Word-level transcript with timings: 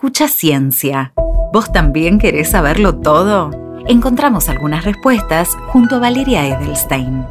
Escucha 0.00 0.28
Ciencia. 0.28 1.12
¿Vos 1.52 1.72
también 1.72 2.18
querés 2.18 2.48
saberlo 2.48 3.00
todo? 3.00 3.50
Encontramos 3.86 4.48
algunas 4.48 4.86
respuestas 4.86 5.50
junto 5.68 5.96
a 5.96 5.98
Valeria 5.98 6.46
Edelstein. 6.46 7.26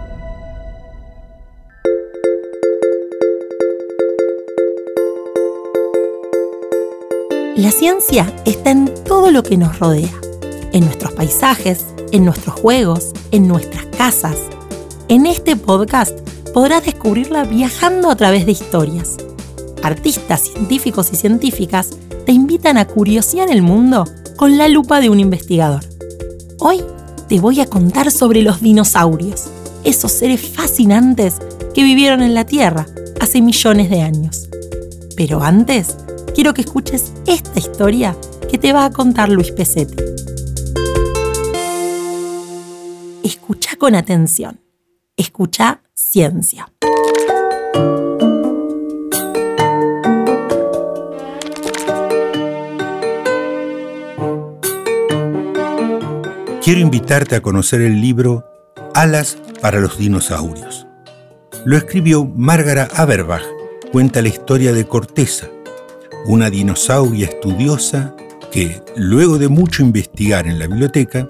La 7.56 7.72
ciencia 7.72 8.32
está 8.46 8.70
en 8.70 8.94
todo 9.04 9.32
lo 9.32 9.42
que 9.42 9.58
nos 9.58 9.80
rodea, 9.80 10.14
en 10.72 10.86
nuestros 10.86 11.14
paisajes, 11.14 11.88
en 12.12 12.24
nuestros 12.24 12.54
juegos, 12.54 13.14
en 13.32 13.48
nuestras 13.48 13.88
casas. 13.98 14.38
En 15.08 15.26
este 15.26 15.56
podcast 15.56 16.20
podrás 16.54 16.86
descubrirla 16.86 17.46
viajando 17.46 18.12
a 18.12 18.16
través 18.16 18.46
de 18.46 18.52
historias. 18.52 19.18
Artistas, 19.82 20.44
científicos 20.44 21.12
y 21.12 21.16
científicas 21.16 21.98
te 22.30 22.34
invitan 22.34 22.78
a 22.78 22.86
curiosear 22.86 23.50
el 23.50 23.64
mundo 23.64 24.06
con 24.38 24.56
la 24.56 24.68
lupa 24.68 25.02
de 25.02 25.10
un 25.10 25.20
investigador. 25.20 25.84
Hoy 26.60 26.80
te 27.28 27.40
voy 27.40 27.60
a 27.60 27.66
contar 27.66 28.12
sobre 28.12 28.44
los 28.44 28.62
dinosaurios, 28.62 29.50
esos 29.84 30.12
seres 30.12 30.48
fascinantes 30.48 31.40
que 31.74 31.82
vivieron 31.82 32.22
en 32.22 32.36
la 32.36 32.46
Tierra 32.46 32.86
hace 33.20 33.42
millones 33.42 33.90
de 33.90 34.02
años. 34.02 34.48
Pero 35.18 35.42
antes, 35.42 35.98
quiero 36.36 36.54
que 36.54 36.62
escuches 36.62 37.14
esta 37.26 37.58
historia 37.58 38.16
que 38.48 38.60
te 38.60 38.74
va 38.74 38.86
a 38.86 38.92
contar 38.92 39.30
Luis 39.30 39.52
Pesetti. 39.52 39.96
Escucha 43.24 43.76
con 43.76 43.96
atención. 43.96 44.62
Escucha 45.18 45.82
ciencia. 45.96 46.72
Quiero 56.70 56.82
invitarte 56.82 57.36
a 57.36 57.42
conocer 57.42 57.82
el 57.82 58.00
libro 58.00 58.46
Alas 58.94 59.40
para 59.60 59.80
los 59.80 59.98
dinosaurios. 59.98 60.86
Lo 61.66 61.76
escribió 61.76 62.26
Márgara 62.26 62.88
Aberbach. 62.94 63.42
Cuenta 63.92 64.22
la 64.22 64.28
historia 64.28 64.72
de 64.72 64.86
Corteza, 64.86 65.48
una 66.28 66.52
dinosauria 66.52 67.26
estudiosa 67.26 68.16
que, 68.52 68.84
luego 68.96 69.40
de 69.40 69.48
mucho 69.48 69.82
investigar 69.82 70.46
en 70.46 70.60
la 70.60 70.68
biblioteca, 70.68 71.28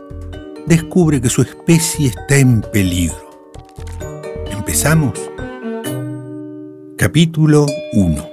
descubre 0.67 1.21
que 1.21 1.29
su 1.29 1.41
especie 1.41 2.09
está 2.09 2.35
en 2.35 2.59
peligro. 2.59 3.29
¿Empezamos? 4.51 5.13
Capítulo 6.97 7.65
1 7.93 8.28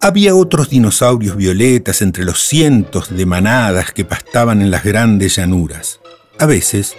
había 0.00 0.34
otros 0.34 0.70
dinosaurios 0.70 1.36
violetas 1.36 2.00
entre 2.00 2.24
los 2.24 2.42
cientos 2.42 3.14
de 3.14 3.26
manadas 3.26 3.92
que 3.92 4.06
pastaban 4.06 4.62
en 4.62 4.70
las 4.70 4.82
grandes 4.82 5.36
llanuras. 5.36 6.00
A 6.38 6.46
veces, 6.46 6.96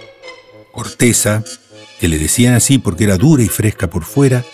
Corteza, 0.72 1.42
que 1.98 2.06
le 2.06 2.18
decían 2.18 2.54
así 2.54 2.78
porque 2.78 3.04
era 3.04 3.16
dura 3.16 3.42
y 3.42 3.48
fresca 3.48 3.90
por 3.90 4.04
fuera, 4.04 4.44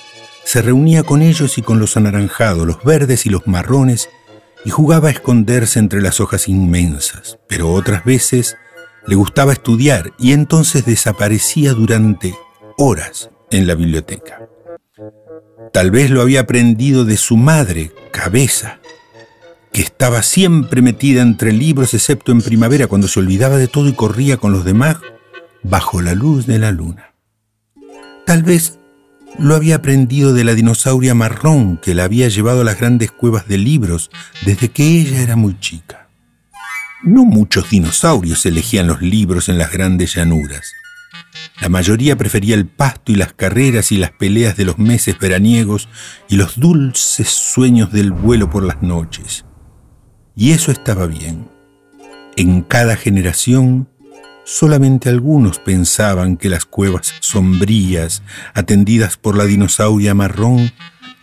se 0.45 0.63
reunía 0.63 1.03
con 1.03 1.21
ellos 1.21 1.59
y 1.59 1.63
con 1.63 1.79
los 1.79 1.99
anaranjados, 1.99 2.67
los 2.67 2.83
verdes 2.83 3.27
y 3.27 3.29
los 3.29 3.47
marrones, 3.47 4.09
y 4.65 4.71
jugaba 4.71 5.09
a 5.09 5.13
esconderse 5.13 5.79
entre 5.79 6.01
las 6.01 6.19
hojas 6.21 6.49
inmensas. 6.49 7.39
Pero 7.49 7.71
otras 7.71 8.05
veces 8.07 8.57
le 9.07 9.15
gustaba 9.15 9.53
estudiar 9.53 10.13
y 10.19 10.33
entonces 10.33 10.87
desaparecía 10.87 11.75
durante 11.75 12.35
horas 12.79 13.29
en 13.51 13.67
la 13.67 13.75
biblioteca. 13.75 14.48
Tal 15.73 15.91
vez 15.91 16.11
lo 16.11 16.23
había 16.23 16.41
aprendido 16.41 17.05
de 17.05 17.17
su 17.17 17.37
madre, 17.37 17.93
Cabeza, 18.11 18.79
que 19.73 19.83
estaba 19.83 20.23
siempre 20.23 20.83
metida 20.83 21.23
entre 21.23 21.53
libros 21.53 21.95
excepto 21.95 22.33
en 22.33 22.41
primavera 22.41 22.87
cuando 22.87 23.09
se 23.09 23.21
olvidaba 23.21 23.57
de 23.59 23.69
todo 23.69 23.89
y 23.89 23.93
corría 23.93 24.39
con 24.39 24.53
los 24.53 24.65
demás 24.65 24.97
bajo 25.63 26.01
la 26.01 26.15
luz 26.15 26.47
de 26.47 26.59
la 26.59 26.73
luna. 26.73 27.13
Tal 28.25 28.43
vez 28.43 28.79
lo 29.39 29.55
había 29.55 29.77
aprendido 29.77 30.33
de 30.33 30.45
la 30.45 30.55
dinosauria 30.55 31.15
marrón 31.15 31.79
que 31.83 31.95
la 31.95 32.05
había 32.05 32.29
llevado 32.29 32.63
a 32.63 32.65
las 32.65 32.79
grandes 32.79 33.11
cuevas 33.11 33.47
de 33.47 33.59
libros 33.59 34.11
desde 34.45 34.71
que 34.71 35.01
ella 35.01 35.23
era 35.23 35.37
muy 35.37 35.59
chica. 35.61 36.09
No 37.03 37.25
muchos 37.25 37.71
dinosaurios 37.71 38.45
elegían 38.47 38.87
los 38.87 39.01
libros 39.03 39.49
en 39.49 39.59
las 39.59 39.71
grandes 39.71 40.15
llanuras. 40.15 40.73
La 41.61 41.69
mayoría 41.69 42.17
prefería 42.17 42.55
el 42.55 42.67
pasto 42.67 43.13
y 43.13 43.17
las 43.17 43.33
carreras 43.33 43.91
y 43.91 43.97
las 43.97 44.13
peleas 44.13 44.57
de 44.57 44.65
los 44.65 44.79
meses 44.79 45.19
veraniegos 45.19 45.89
y 46.29 46.37
los 46.37 46.59
dulces 46.59 47.29
sueños 47.29 47.93
del 47.93 48.13
vuelo 48.13 48.49
por 48.49 48.63
las 48.63 48.83
noches. 48.83 49.45
Y 50.37 50.53
eso 50.53 50.71
estaba 50.71 51.07
bien. 51.07 51.49
En 52.37 52.63
cada 52.63 52.95
generación, 52.95 53.89
solamente 54.45 55.09
algunos 55.09 55.59
pensaban 55.59 56.37
que 56.37 56.49
las 56.49 56.65
cuevas 56.65 57.13
sombrías, 57.19 58.23
atendidas 58.55 59.17
por 59.17 59.37
la 59.37 59.45
dinosauria 59.45 60.15
marrón, 60.15 60.71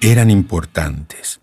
eran 0.02 0.30
importantes. 0.30 1.40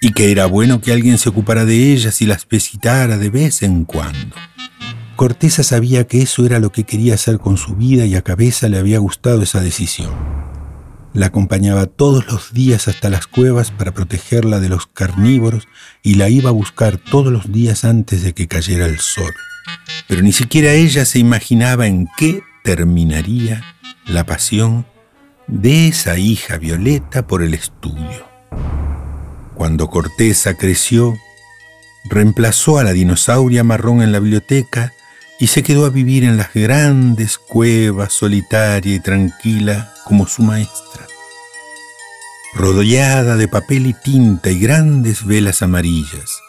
Y 0.00 0.12
que 0.12 0.30
era 0.30 0.46
bueno 0.46 0.80
que 0.80 0.92
alguien 0.92 1.18
se 1.18 1.30
ocupara 1.30 1.64
de 1.64 1.92
ellas 1.92 2.22
y 2.22 2.26
las 2.26 2.46
visitara 2.46 3.18
de 3.18 3.30
vez 3.30 3.62
en 3.62 3.84
cuando. 3.84 4.36
Corteza 5.16 5.62
sabía 5.62 6.06
que 6.06 6.22
eso 6.22 6.44
era 6.44 6.58
lo 6.58 6.72
que 6.72 6.84
quería 6.84 7.14
hacer 7.14 7.38
con 7.38 7.56
su 7.56 7.76
vida 7.76 8.04
y 8.04 8.16
a 8.16 8.22
Cabeza 8.22 8.68
le 8.68 8.78
había 8.78 8.98
gustado 8.98 9.42
esa 9.42 9.60
decisión. 9.60 10.10
La 11.12 11.26
acompañaba 11.26 11.86
todos 11.86 12.26
los 12.26 12.52
días 12.52 12.88
hasta 12.88 13.08
las 13.08 13.28
cuevas 13.28 13.70
para 13.70 13.92
protegerla 13.92 14.58
de 14.58 14.68
los 14.68 14.88
carnívoros 14.88 15.68
y 16.02 16.14
la 16.14 16.28
iba 16.28 16.50
a 16.50 16.52
buscar 16.52 16.98
todos 16.98 17.32
los 17.32 17.52
días 17.52 17.84
antes 17.84 18.22
de 18.22 18.34
que 18.34 18.48
cayera 18.48 18.86
el 18.86 18.98
sol. 18.98 19.32
Pero 20.08 20.22
ni 20.22 20.32
siquiera 20.32 20.72
ella 20.72 21.04
se 21.04 21.20
imaginaba 21.20 21.86
en 21.86 22.08
qué 22.16 22.42
terminaría 22.64 23.62
la 24.06 24.26
pasión 24.26 24.86
de 25.46 25.88
esa 25.88 26.18
hija 26.18 26.58
Violeta 26.58 27.26
por 27.26 27.42
el 27.42 27.54
estudio. 27.54 28.26
Cuando 29.54 29.88
Corteza 29.88 30.54
creció, 30.54 31.14
reemplazó 32.10 32.78
a 32.78 32.84
la 32.84 32.92
dinosauria 32.92 33.62
marrón 33.62 34.02
en 34.02 34.10
la 34.10 34.18
biblioteca 34.18 34.92
y 35.38 35.48
se 35.48 35.62
quedó 35.62 35.84
a 35.84 35.90
vivir 35.90 36.24
en 36.24 36.36
las 36.36 36.52
grandes 36.54 37.38
cuevas, 37.38 38.12
solitaria 38.12 38.94
y 38.94 39.00
tranquila 39.00 39.92
como 40.04 40.26
su 40.26 40.42
maestra. 40.42 41.06
Rodeada 42.54 43.36
de 43.36 43.48
papel 43.48 43.86
y 43.86 43.94
tinta 43.94 44.50
y 44.50 44.60
grandes 44.60 45.26
velas 45.26 45.62
amarillas, 45.62 46.40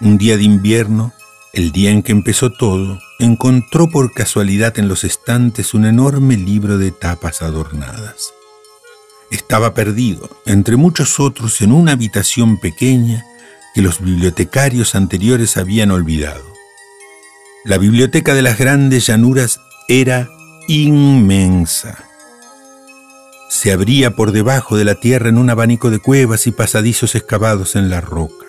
un 0.00 0.18
día 0.18 0.36
de 0.36 0.44
invierno, 0.44 1.12
el 1.52 1.72
día 1.72 1.90
en 1.90 2.02
que 2.02 2.12
empezó 2.12 2.52
todo, 2.52 2.98
encontró 3.18 3.90
por 3.90 4.12
casualidad 4.12 4.78
en 4.78 4.88
los 4.88 5.04
estantes 5.04 5.74
un 5.74 5.84
enorme 5.84 6.36
libro 6.36 6.78
de 6.78 6.92
tapas 6.92 7.42
adornadas. 7.42 8.32
Estaba 9.30 9.74
perdido, 9.74 10.28
entre 10.46 10.76
muchos 10.76 11.18
otros, 11.18 11.60
en 11.60 11.72
una 11.72 11.92
habitación 11.92 12.58
pequeña 12.58 13.24
que 13.74 13.82
los 13.82 14.00
bibliotecarios 14.00 14.94
anteriores 14.94 15.56
habían 15.56 15.90
olvidado. 15.90 16.51
La 17.64 17.78
biblioteca 17.78 18.34
de 18.34 18.42
las 18.42 18.58
grandes 18.58 19.06
llanuras 19.06 19.60
era 19.86 20.28
inmensa. 20.66 21.96
Se 23.48 23.70
abría 23.70 24.16
por 24.16 24.32
debajo 24.32 24.76
de 24.76 24.84
la 24.84 24.96
tierra 24.96 25.28
en 25.28 25.38
un 25.38 25.48
abanico 25.48 25.88
de 25.90 26.00
cuevas 26.00 26.48
y 26.48 26.50
pasadizos 26.50 27.14
excavados 27.14 27.76
en 27.76 27.88
la 27.88 28.00
roca. 28.00 28.46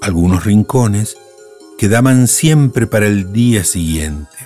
Algunos 0.00 0.44
rincones 0.44 1.16
quedaban 1.78 2.28
siempre 2.28 2.86
para 2.86 3.06
el 3.06 3.32
día 3.32 3.64
siguiente. 3.64 4.36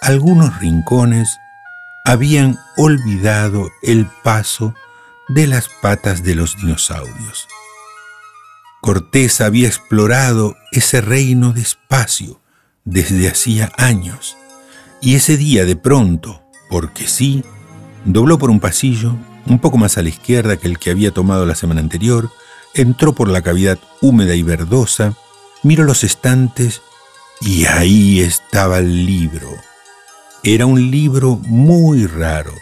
Algunos 0.00 0.58
rincones 0.58 1.38
habían 2.04 2.58
olvidado 2.76 3.70
el 3.82 4.08
paso 4.24 4.74
de 5.28 5.46
las 5.46 5.68
patas 5.68 6.24
de 6.24 6.34
los 6.34 6.56
dinosaurios. 6.56 7.46
Cortés 8.80 9.40
había 9.40 9.68
explorado 9.68 10.56
ese 10.72 11.00
reino 11.00 11.52
despacio, 11.52 12.41
desde 12.84 13.28
hacía 13.28 13.72
años, 13.76 14.36
y 15.00 15.14
ese 15.14 15.36
día 15.36 15.64
de 15.64 15.76
pronto, 15.76 16.42
porque 16.68 17.06
sí, 17.06 17.44
dobló 18.04 18.38
por 18.38 18.50
un 18.50 18.60
pasillo, 18.60 19.16
un 19.46 19.58
poco 19.58 19.78
más 19.78 19.98
a 19.98 20.02
la 20.02 20.08
izquierda 20.08 20.56
que 20.56 20.68
el 20.68 20.78
que 20.78 20.90
había 20.90 21.10
tomado 21.10 21.46
la 21.46 21.54
semana 21.54 21.80
anterior, 21.80 22.30
entró 22.74 23.12
por 23.12 23.28
la 23.28 23.42
cavidad 23.42 23.78
húmeda 24.00 24.34
y 24.34 24.42
verdosa, 24.42 25.14
miró 25.62 25.84
los 25.84 26.04
estantes 26.04 26.82
y 27.40 27.66
ahí 27.66 28.20
estaba 28.20 28.78
el 28.78 29.06
libro. 29.06 29.50
Era 30.44 30.66
un 30.66 30.90
libro 30.90 31.36
muy 31.36 32.06
raro 32.06 32.52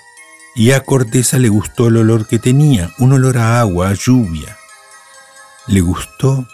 y 0.54 0.72
a 0.72 0.80
Corteza 0.80 1.38
le 1.38 1.48
gustó 1.48 1.88
el 1.88 1.96
olor 1.98 2.26
que 2.26 2.38
tenía, 2.38 2.90
un 2.98 3.12
olor 3.12 3.38
a 3.38 3.60
agua, 3.60 3.90
a 3.90 3.94
lluvia. 3.94 4.56
Le 5.66 5.80
gustó 5.80 6.46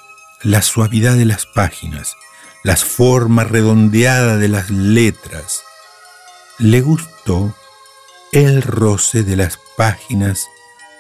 la 0.42 0.62
suavidad 0.62 1.16
de 1.16 1.24
las 1.24 1.46
páginas, 1.46 2.14
las 2.66 2.84
formas 2.84 3.48
redondeadas 3.48 4.40
de 4.40 4.48
las 4.48 4.70
letras. 4.70 5.62
Le 6.58 6.80
gustó 6.80 7.54
el 8.32 8.60
roce 8.60 9.22
de 9.22 9.36
las 9.36 9.56
páginas 9.76 10.48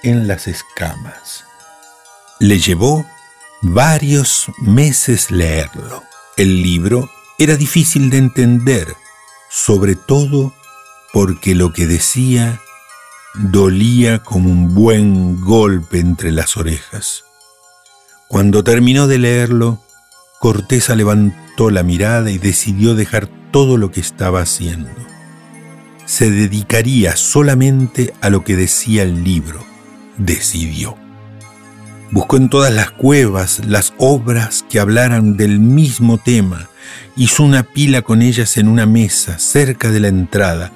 en 0.04 0.28
las 0.28 0.46
escamas. 0.46 1.44
Le 2.38 2.60
llevó 2.60 3.04
varios 3.62 4.46
meses 4.58 5.32
leerlo. 5.32 6.04
El 6.36 6.62
libro 6.62 7.10
era 7.36 7.56
difícil 7.56 8.10
de 8.10 8.18
entender, 8.18 8.94
sobre 9.50 9.96
todo 9.96 10.54
porque 11.12 11.56
lo 11.56 11.72
que 11.72 11.88
decía 11.88 12.60
dolía 13.34 14.20
como 14.22 14.50
un 14.50 14.72
buen 14.72 15.40
golpe 15.40 15.98
entre 15.98 16.30
las 16.30 16.56
orejas. 16.56 17.24
Cuando 18.28 18.62
terminó 18.62 19.08
de 19.08 19.18
leerlo, 19.18 19.80
Corteza 20.38 20.94
levantó 20.94 21.70
la 21.70 21.82
mirada 21.82 22.30
y 22.30 22.38
decidió 22.38 22.94
dejar 22.94 23.28
todo 23.50 23.78
lo 23.78 23.90
que 23.90 24.00
estaba 24.00 24.40
haciendo. 24.40 24.90
Se 26.04 26.30
dedicaría 26.30 27.16
solamente 27.16 28.12
a 28.20 28.30
lo 28.30 28.44
que 28.44 28.56
decía 28.56 29.02
el 29.02 29.24
libro, 29.24 29.64
decidió. 30.18 30.96
Buscó 32.12 32.36
en 32.36 32.48
todas 32.48 32.72
las 32.72 32.90
cuevas 32.90 33.66
las 33.66 33.92
obras 33.98 34.64
que 34.68 34.78
hablaran 34.78 35.36
del 35.36 35.58
mismo 35.58 36.18
tema, 36.18 36.68
hizo 37.16 37.42
una 37.42 37.64
pila 37.64 38.02
con 38.02 38.22
ellas 38.22 38.56
en 38.58 38.68
una 38.68 38.86
mesa 38.86 39.38
cerca 39.38 39.90
de 39.90 40.00
la 40.00 40.08
entrada, 40.08 40.70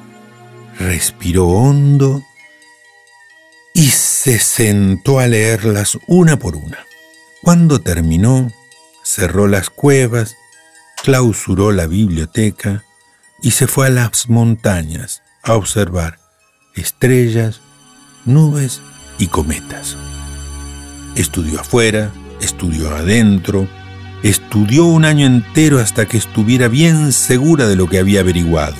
respiró 0.79 1.47
hondo 1.47 2.25
y 3.75 3.89
se 3.91 4.39
sentó 4.39 5.21
a 5.21 5.29
leerlas 5.29 5.99
una 6.07 6.39
por 6.39 6.57
una. 6.57 6.79
Cuando 7.43 7.81
terminó, 7.81 8.53
cerró 9.11 9.49
las 9.49 9.71
cuevas, 9.71 10.37
clausuró 11.03 11.73
la 11.73 11.87
biblioteca 11.87 12.85
y 13.43 13.53
se 13.53 13.67
fue 13.67 13.87
a 13.87 13.91
las 13.91 14.29
montañas 14.29 15.23
a 15.43 15.55
observar 15.55 16.19
estrellas, 16.75 17.61
nubes 18.25 18.81
y 19.19 19.27
cometas. 19.27 19.97
Estudió 21.17 21.61
afuera, 21.61 22.12
estudió 22.41 22.91
adentro, 22.95 23.67
estudió 24.23 24.85
un 24.85 25.05
año 25.05 25.27
entero 25.27 25.81
hasta 25.81 26.07
que 26.07 26.17
estuviera 26.17 26.69
bien 26.69 27.12
segura 27.12 27.67
de 27.67 27.77
lo 27.77 27.89
que 27.89 27.99
había 27.99 28.21
averiguado. 28.21 28.77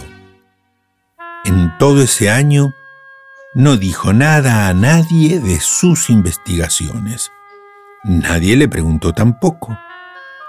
En 1.45 1.77
todo 1.79 2.03
ese 2.03 2.31
año 2.31 2.75
no 3.55 3.77
dijo 3.77 4.13
nada 4.13 4.69
a 4.69 4.75
nadie 4.75 5.41
de 5.41 5.59
sus 5.61 6.11
investigaciones. 6.11 7.33
Nadie 8.05 8.57
le 8.57 8.69
preguntó 8.69 9.13
tampoco. 9.13 9.77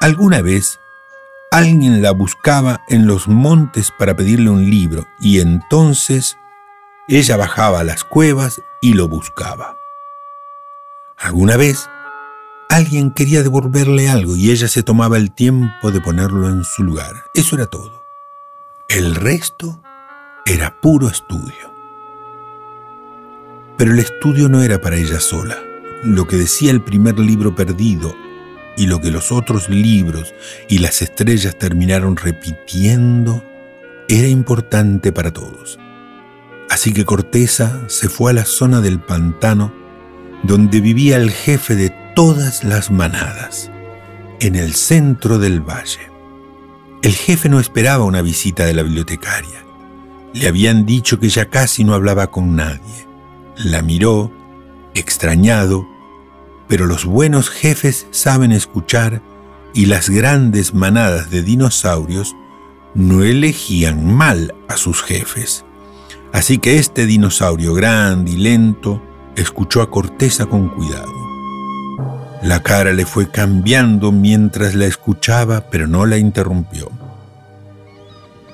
Alguna 0.01 0.41
vez 0.41 0.79
alguien 1.51 2.01
la 2.01 2.09
buscaba 2.09 2.83
en 2.89 3.05
los 3.05 3.27
montes 3.27 3.93
para 3.99 4.15
pedirle 4.15 4.49
un 4.49 4.67
libro 4.67 5.05
y 5.19 5.41
entonces 5.41 6.39
ella 7.07 7.37
bajaba 7.37 7.81
a 7.81 7.83
las 7.83 8.03
cuevas 8.03 8.63
y 8.81 8.95
lo 8.95 9.07
buscaba. 9.07 9.77
Alguna 11.17 11.55
vez 11.55 11.87
alguien 12.67 13.11
quería 13.11 13.43
devolverle 13.43 14.09
algo 14.09 14.35
y 14.35 14.49
ella 14.49 14.67
se 14.67 14.81
tomaba 14.81 15.17
el 15.17 15.31
tiempo 15.31 15.91
de 15.91 16.01
ponerlo 16.01 16.49
en 16.49 16.63
su 16.63 16.81
lugar. 16.81 17.25
Eso 17.35 17.55
era 17.55 17.67
todo. 17.67 18.03
El 18.87 19.13
resto 19.13 19.83
era 20.47 20.81
puro 20.81 21.09
estudio. 21.09 21.71
Pero 23.77 23.91
el 23.91 23.99
estudio 23.99 24.49
no 24.49 24.63
era 24.63 24.81
para 24.81 24.95
ella 24.95 25.19
sola. 25.19 25.59
Lo 26.01 26.25
que 26.25 26.37
decía 26.37 26.71
el 26.71 26.81
primer 26.81 27.19
libro 27.19 27.53
perdido 27.53 28.15
y 28.77 28.87
lo 28.87 29.01
que 29.01 29.11
los 29.11 29.31
otros 29.31 29.69
libros 29.69 30.33
y 30.67 30.79
las 30.79 31.01
estrellas 31.01 31.57
terminaron 31.57 32.17
repitiendo 32.17 33.43
era 34.07 34.27
importante 34.27 35.11
para 35.11 35.31
todos. 35.31 35.79
Así 36.69 36.93
que 36.93 37.05
Corteza 37.05 37.81
se 37.87 38.09
fue 38.09 38.31
a 38.31 38.35
la 38.35 38.45
zona 38.45 38.81
del 38.81 38.99
pantano 38.99 39.73
donde 40.43 40.81
vivía 40.81 41.17
el 41.17 41.31
jefe 41.31 41.75
de 41.75 41.93
todas 42.15 42.63
las 42.63 42.91
manadas, 42.91 43.69
en 44.39 44.55
el 44.55 44.73
centro 44.73 45.37
del 45.37 45.61
valle. 45.61 46.09
El 47.01 47.13
jefe 47.13 47.49
no 47.49 47.59
esperaba 47.59 48.05
una 48.05 48.21
visita 48.21 48.65
de 48.65 48.73
la 48.73 48.83
bibliotecaria. 48.83 49.63
Le 50.33 50.47
habían 50.47 50.85
dicho 50.85 51.19
que 51.19 51.29
ya 51.29 51.45
casi 51.45 51.83
no 51.83 51.93
hablaba 51.93 52.27
con 52.31 52.55
nadie. 52.55 53.07
La 53.57 53.81
miró, 53.81 54.31
extrañado, 54.93 55.87
pero 56.71 56.85
los 56.85 57.03
buenos 57.03 57.49
jefes 57.49 58.07
saben 58.11 58.53
escuchar 58.53 59.21
y 59.73 59.87
las 59.87 60.09
grandes 60.09 60.73
manadas 60.73 61.29
de 61.29 61.43
dinosaurios 61.43 62.33
no 62.95 63.23
elegían 63.23 64.05
mal 64.15 64.55
a 64.69 64.77
sus 64.77 65.03
jefes. 65.03 65.65
Así 66.31 66.59
que 66.59 66.77
este 66.77 67.05
dinosaurio 67.05 67.73
grande 67.73 68.31
y 68.31 68.37
lento 68.37 69.01
escuchó 69.35 69.81
a 69.81 69.91
Corteza 69.91 70.45
con 70.45 70.69
cuidado. 70.69 71.11
La 72.41 72.63
cara 72.63 72.93
le 72.93 73.05
fue 73.05 73.29
cambiando 73.29 74.13
mientras 74.13 74.73
la 74.73 74.85
escuchaba, 74.85 75.65
pero 75.69 75.87
no 75.87 76.05
la 76.05 76.19
interrumpió. 76.19 76.89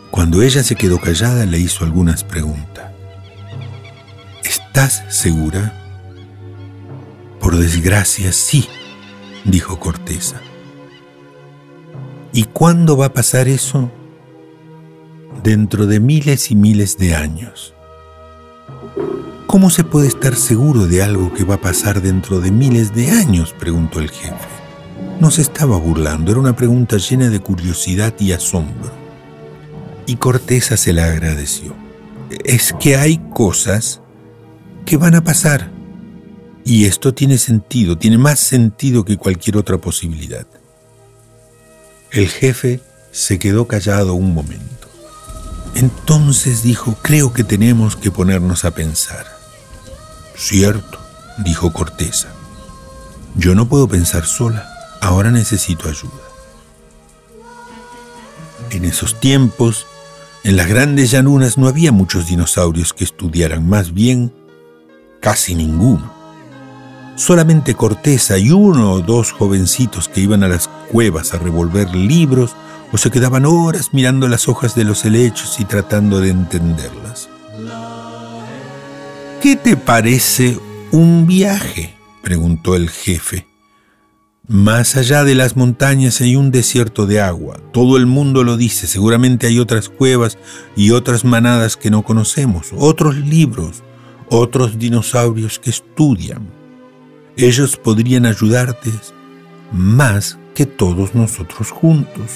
Cuando 0.10 0.42
ella 0.42 0.64
se 0.64 0.74
quedó 0.74 1.00
callada, 1.00 1.46
le 1.46 1.60
hizo 1.60 1.86
algunas 1.86 2.24
preguntas. 2.24 2.90
¿Estás 4.44 5.04
segura? 5.10 5.87
Por 7.48 7.56
desgracia, 7.56 8.34
sí, 8.34 8.68
dijo 9.46 9.80
Corteza. 9.80 10.42
¿Y 12.34 12.44
cuándo 12.44 12.98
va 12.98 13.06
a 13.06 13.14
pasar 13.14 13.48
eso? 13.48 13.90
Dentro 15.44 15.86
de 15.86 16.02
miles 16.02 16.52
y 16.52 16.56
miles 16.56 16.98
de 16.98 17.16
años. 17.16 17.74
¿Cómo 19.46 19.70
se 19.70 19.86
puede 19.86 20.10
estar 20.10 20.36
seguro 20.36 20.88
de 20.88 21.02
algo 21.02 21.34
que 21.34 21.46
va 21.46 21.56
a 21.56 21.62
pasar 21.62 22.02
dentro 22.02 22.42
de 22.42 22.52
miles 22.52 22.94
de 22.94 23.12
años? 23.12 23.56
preguntó 23.58 24.02
el 24.02 24.10
jefe. 24.10 24.50
No 25.22 25.32
se 25.32 25.42
estaba 25.42 25.78
burlando, 25.78 26.32
era 26.32 26.42
una 26.42 26.58
pregunta 26.58 26.98
llena 26.98 27.30
de 27.30 27.40
curiosidad 27.40 28.14
y 28.20 28.34
asombro. 28.34 28.92
Y 30.06 30.18
Corteza 30.18 30.76
se 30.76 30.92
la 30.92 31.06
agradeció. 31.06 31.74
Es 32.44 32.74
que 32.78 32.98
hay 32.98 33.20
cosas 33.34 34.02
que 34.86 34.98
van 34.98 35.16
a 35.16 35.24
pasar. 35.24 35.77
Y 36.68 36.84
esto 36.84 37.14
tiene 37.14 37.38
sentido, 37.38 37.98
tiene 37.98 38.18
más 38.18 38.42
sentido 38.42 39.06
que 39.06 39.16
cualquier 39.16 39.56
otra 39.56 39.78
posibilidad. 39.78 40.46
El 42.12 42.28
jefe 42.28 42.82
se 43.14 43.40
quedó 43.40 43.70
callado 43.70 44.16
un 44.16 44.34
momento. 44.34 44.90
Entonces 45.76 46.64
dijo, 46.64 46.98
creo 47.02 47.32
que 47.32 47.46
tenemos 47.46 47.96
que 47.96 48.12
ponernos 48.12 48.66
a 48.66 48.72
pensar. 48.72 49.28
Cierto, 50.36 51.00
dijo 51.38 51.72
Corteza. 51.72 52.34
Yo 53.38 53.56
no 53.56 53.70
puedo 53.70 53.88
pensar 53.88 54.26
sola, 54.26 54.70
ahora 55.00 55.32
necesito 55.32 55.88
ayuda. 55.88 56.12
En 58.72 58.84
esos 58.84 59.22
tiempos, 59.22 59.86
en 60.44 60.58
las 60.58 60.68
grandes 60.68 61.12
llanuras 61.12 61.58
no 61.58 61.70
había 61.70 61.94
muchos 61.94 62.28
dinosaurios 62.28 62.92
que 62.92 63.06
estudiaran, 63.06 63.66
más 63.70 63.94
bien 63.94 64.34
casi 65.22 65.56
ninguno. 65.56 66.17
Solamente 67.18 67.74
Corteza 67.74 68.38
y 68.38 68.52
uno 68.52 68.94
o 68.94 69.02
dos 69.02 69.32
jovencitos 69.32 70.08
que 70.08 70.22
iban 70.22 70.44
a 70.44 70.48
las 70.48 70.68
cuevas 70.92 71.34
a 71.34 71.40
revolver 71.40 71.94
libros 71.96 72.56
o 72.92 72.98
se 73.00 73.10
quedaban 73.10 73.46
horas 73.46 73.90
mirando 73.92 74.28
las 74.28 74.48
hojas 74.48 74.76
de 74.76 74.84
los 74.84 75.04
helechos 75.04 75.60
y 75.60 75.66
tratando 75.66 76.22
de 76.22 76.30
entenderlas. 76.30 77.28
¿Qué 79.42 79.56
te 79.56 79.76
parece 79.76 80.60
un 80.92 81.26
viaje? 81.26 81.96
preguntó 82.22 82.76
el 82.76 82.88
jefe. 82.88 83.48
Más 84.48 84.96
allá 84.96 85.24
de 85.24 85.34
las 85.34 85.58
montañas 85.58 86.22
hay 86.22 86.36
un 86.36 86.52
desierto 86.52 87.08
de 87.08 87.20
agua. 87.20 87.60
Todo 87.74 87.98
el 87.98 88.06
mundo 88.06 88.44
lo 88.44 88.58
dice. 88.58 88.86
Seguramente 88.86 89.48
hay 89.48 89.58
otras 89.58 89.90
cuevas 89.90 90.38
y 90.76 90.92
otras 90.92 91.26
manadas 91.26 91.78
que 91.78 91.90
no 91.90 92.04
conocemos, 92.04 92.68
otros 92.78 93.16
libros, 93.18 93.84
otros 94.30 94.78
dinosaurios 94.78 95.58
que 95.58 95.72
estudian. 95.72 96.57
Ellos 97.38 97.78
podrían 97.78 98.26
ayudarte 98.26 98.92
más 99.72 100.40
que 100.56 100.66
todos 100.66 101.14
nosotros 101.14 101.70
juntos. 101.70 102.32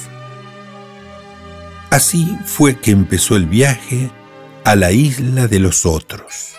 Así 1.90 2.38
fue 2.46 2.78
que 2.78 2.92
empezó 2.92 3.34
el 3.34 3.46
viaje 3.46 4.12
a 4.64 4.76
la 4.76 4.92
isla 4.92 5.48
de 5.48 5.58
los 5.58 5.86
otros. 5.86 6.52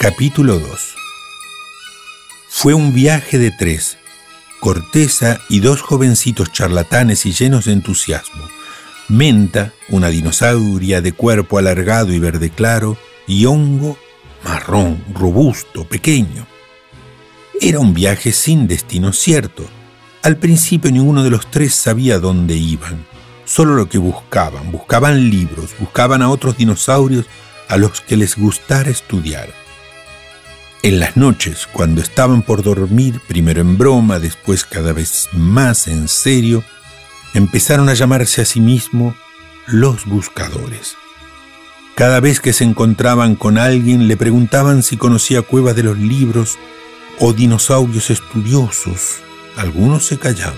Capítulo 0.00 0.58
2 0.58 0.94
Fue 2.48 2.72
un 2.72 2.94
viaje 2.94 3.36
de 3.36 3.50
tres, 3.50 3.98
Corteza 4.60 5.40
y 5.50 5.60
dos 5.60 5.82
jovencitos 5.82 6.52
charlatanes 6.52 7.26
y 7.26 7.32
llenos 7.32 7.66
de 7.66 7.72
entusiasmo. 7.72 8.48
Menta, 9.08 9.74
una 9.90 10.08
dinosauria 10.08 11.02
de 11.02 11.12
cuerpo 11.12 11.58
alargado 11.58 12.14
y 12.14 12.18
verde 12.18 12.48
claro, 12.48 12.96
y 13.26 13.44
Hongo, 13.44 13.98
marrón, 14.42 15.04
robusto, 15.14 15.84
pequeño. 15.84 16.46
Era 17.60 17.80
un 17.80 17.94
viaje 17.94 18.32
sin 18.32 18.68
destino 18.68 19.12
cierto. 19.12 19.66
Al 20.22 20.36
principio 20.36 20.90
ninguno 20.90 21.24
de 21.24 21.30
los 21.30 21.50
tres 21.50 21.74
sabía 21.74 22.18
dónde 22.18 22.54
iban, 22.54 23.04
solo 23.44 23.74
lo 23.74 23.88
que 23.88 23.98
buscaban. 23.98 24.70
Buscaban 24.70 25.30
libros, 25.30 25.74
buscaban 25.78 26.22
a 26.22 26.30
otros 26.30 26.56
dinosaurios 26.56 27.26
a 27.68 27.76
los 27.76 28.00
que 28.00 28.16
les 28.16 28.36
gustara 28.36 28.90
estudiar. 28.90 29.52
En 30.82 31.00
las 31.00 31.16
noches, 31.16 31.66
cuando 31.66 32.00
estaban 32.00 32.42
por 32.42 32.62
dormir, 32.62 33.20
primero 33.26 33.60
en 33.60 33.76
broma, 33.76 34.20
después 34.20 34.64
cada 34.64 34.92
vez 34.92 35.28
más 35.32 35.88
en 35.88 36.06
serio, 36.06 36.62
empezaron 37.34 37.88
a 37.88 37.94
llamarse 37.94 38.42
a 38.42 38.44
sí 38.44 38.60
mismos 38.60 39.16
los 39.66 40.06
buscadores. 40.06 40.96
Cada 41.98 42.20
vez 42.20 42.38
que 42.38 42.52
se 42.52 42.62
encontraban 42.62 43.34
con 43.34 43.58
alguien 43.58 44.06
le 44.06 44.16
preguntaban 44.16 44.84
si 44.84 44.96
conocía 44.96 45.42
cuevas 45.42 45.74
de 45.74 45.82
los 45.82 45.98
libros 45.98 46.56
o 47.18 47.32
dinosaurios 47.32 48.10
estudiosos. 48.10 49.16
Algunos 49.56 50.06
se 50.06 50.16
callaban, 50.16 50.54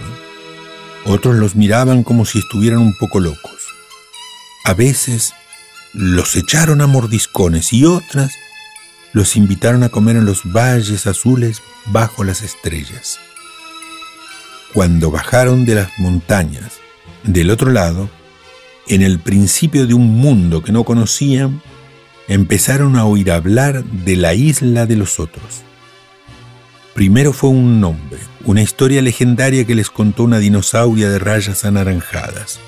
otros 1.07 1.37
los 1.37 1.57
miraban 1.57 2.03
como 2.03 2.27
si 2.27 2.41
estuvieran 2.41 2.81
un 2.81 2.95
poco 2.95 3.21
locos. 3.21 3.69
A 4.67 4.75
veces 4.75 5.33
los 5.95 6.37
echaron 6.37 6.83
a 6.83 6.87
mordiscones 6.87 7.73
y 7.73 7.87
otras 7.87 8.35
los 9.15 9.35
invitaron 9.35 9.83
a 9.83 9.89
comer 9.89 10.17
en 10.17 10.27
los 10.27 10.43
valles 10.45 11.07
azules 11.07 11.63
bajo 11.87 12.23
las 12.23 12.43
estrellas. 12.43 13.19
Cuando 14.75 15.11
bajaron 15.11 15.65
de 15.65 15.77
las 15.77 15.89
montañas, 15.97 16.75
del 17.25 17.51
otro 17.51 17.71
lado, 17.71 18.11
en 18.91 19.03
el 19.03 19.21
principio 19.21 19.87
de 19.87 19.95
un 19.95 20.19
mundo 20.19 20.63
que 20.63 20.73
no 20.73 20.83
conocían, 20.83 21.63
empezaron 22.27 22.97
a 22.97 23.05
oír 23.05 23.31
hablar 23.31 23.85
de 23.85 24.17
la 24.17 24.35
isla 24.35 24.85
de 24.85 24.97
los 24.97 25.21
otros. 25.21 25.63
Primero 26.95 27.33
fue 27.33 27.51
un 27.51 27.81
nombre, 27.81 28.19
una 28.45 28.63
historia 28.63 29.01
legendaria 29.01 29.65
que 29.65 29.77
les 29.77 29.91
contó 29.91 30.25
una 30.25 30.41
dinosauria 30.41 31.09
de 31.09 31.21
rayas 31.21 31.65
anaranjadas. 31.65 32.59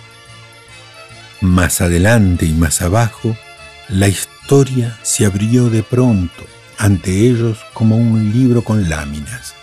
Más 1.40 1.80
adelante 1.80 2.46
y 2.46 2.52
más 2.52 2.82
abajo, 2.82 3.36
la 3.88 4.06
historia 4.06 4.96
se 5.02 5.26
abrió 5.26 5.70
de 5.70 5.82
pronto 5.82 6.44
ante 6.78 7.28
ellos 7.28 7.58
como 7.74 7.96
un 7.96 8.32
libro 8.32 8.62
con 8.62 8.88
láminas. 8.88 9.54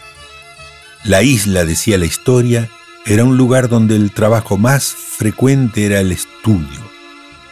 La 1.05 1.23
isla, 1.23 1.63
decía 1.63 1.97
la 1.97 2.05
historia, 2.05 2.69
era 3.09 3.23
un 3.23 3.37
lugar 3.37 3.69
donde 3.69 3.95
el 3.95 4.11
trabajo 4.11 4.59
más 4.59 4.93
frecuente 4.93 5.83
era 5.83 5.99
el 5.99 6.11
estudio. 6.11 6.79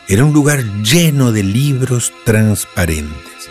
Era 0.07 0.23
un 0.23 0.31
lugar 0.31 0.63
lleno 0.83 1.31
de 1.31 1.41
libros 1.41 2.13
transparentes. 2.25 3.49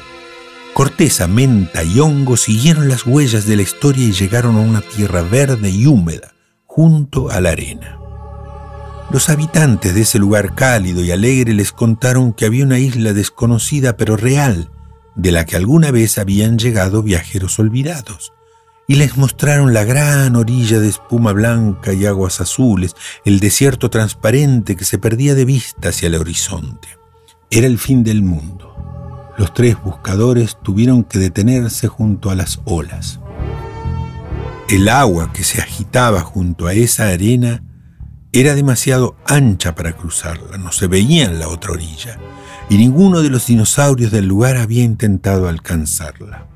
Corteza, 0.73 1.27
menta 1.27 1.83
y 1.83 1.99
hongo 1.99 2.37
siguieron 2.37 2.89
las 2.89 3.05
huellas 3.07 3.45
de 3.47 3.57
la 3.57 3.63
historia 3.63 4.07
y 4.07 4.13
llegaron 4.13 4.55
a 4.55 4.61
una 4.61 4.83
tierra 4.83 5.23
verde 5.23 5.69
y 5.69 5.87
húmeda, 5.87 6.33
junto 6.65 7.29
a 7.29 7.41
la 7.41 7.51
arena. 7.51 7.99
Los 9.11 9.29
habitantes 9.29 9.93
de 9.93 10.03
ese 10.03 10.21
lugar 10.21 10.55
cálido 10.55 11.03
y 11.03 11.11
alegre 11.11 11.55
les 11.55 11.73
contaron 11.73 12.33
que 12.33 12.47
había 12.47 12.65
una 12.65 12.79
isla 12.79 13.15
desconocida 13.15 13.97
pero 13.97 14.17
real, 14.17 14.71
de 15.17 15.33
la 15.33 15.45
que 15.45 15.57
alguna 15.57 15.91
vez 15.91 16.19
habían 16.19 16.57
llegado 16.57 17.03
viajeros 17.03 17.59
olvidados, 17.59 18.33
y 18.89 18.95
les 18.95 19.17
mostraron 19.17 19.75
la 19.75 19.85
gran 19.85 20.37
orilla 20.37 20.79
de 20.79 20.89
espuma 20.89 21.33
blanca 21.33 21.93
y 21.93 22.07
aguas 22.07 22.41
azules, 22.41 22.95
el 23.25 23.41
desierto 23.41 23.91
transparente 23.91 24.77
que 24.77 24.85
se 24.85 24.99
perdía 24.99 25.35
de 25.35 25.45
vista 25.45 25.89
hacia 25.89 26.07
el 26.07 26.15
horizonte. 26.15 26.89
Era 27.51 27.67
el 27.67 27.79
fin 27.79 28.05
del 28.05 28.23
mundo. 28.23 28.73
Los 29.39 29.53
tres 29.53 29.77
buscadores 29.83 30.57
tuvieron 30.63 31.05
que 31.05 31.19
detenerse 31.19 31.89
junto 31.89 32.31
a 32.31 32.35
las 32.35 32.61
olas. 32.65 33.21
El 34.69 34.89
agua 34.89 35.33
que 35.33 35.45
se 35.45 35.61
agitaba 35.61 36.23
junto 36.23 36.67
a 36.67 36.73
esa 36.73 37.09
arena 37.09 37.63
era 38.33 38.55
demasiado 38.55 39.17
ancha 39.27 39.75
para 39.75 39.93
cruzarla, 39.93 40.59
no 40.59 40.73
se 40.73 40.89
veía 40.89 41.25
en 41.25 41.39
la 41.39 41.49
otra 41.49 41.73
orilla, 41.73 42.19
y 42.69 42.77
ninguno 42.77 43.23
de 43.23 43.31
los 43.31 43.47
dinosaurios 43.47 44.11
del 44.11 44.27
lugar 44.27 44.57
había 44.57 44.83
intentado 44.83 45.49
alcanzarla. 45.49 46.47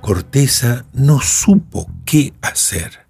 Corteza 0.00 0.86
no 0.94 1.20
supo 1.20 1.86
qué 2.06 2.32
hacer. 2.40 3.06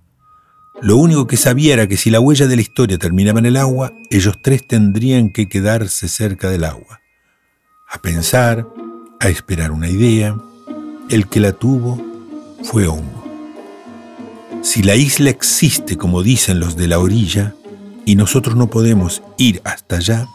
Lo 0.83 0.97
único 0.97 1.27
que 1.27 1.37
sabía 1.37 1.75
era 1.75 1.87
que 1.87 1.97
si 1.97 2.11
la 2.11 2.21
huella 2.21 2.47
de 2.47 2.57
la 2.57 2.63
historia 2.63 2.99
terminaba 2.99 3.39
en 3.39 3.47
el 3.47 3.57
agua, 3.57 3.93
ellos 4.11 4.39
tres 4.43 4.67
tendrían 4.67 5.31
que 5.33 5.49
quedarse 5.49 6.09
cerca 6.09 6.51
del 6.51 6.65
agua. 6.65 7.01
A 7.89 7.99
pensar, 8.03 8.67
a 9.21 9.29
esperar 9.29 9.71
una 9.71 9.89
idea, 9.89 10.37
el 11.09 11.29
que 11.29 11.39
la 11.39 11.53
tuvo 11.53 12.03
fue 12.65 12.89
Hongo. 12.89 13.25
Si 14.63 14.83
la 14.83 14.97
isla 14.97 15.31
existe 15.31 15.97
como 15.97 16.23
dicen 16.23 16.61
los 16.61 16.77
de 16.77 16.89
la 16.89 16.99
orilla 16.99 17.55
y 18.05 18.17
nosotros 18.17 18.57
no 18.57 18.69
podemos 18.69 19.23
ir 19.39 19.61
hasta 19.65 19.97
allá, 19.97 20.27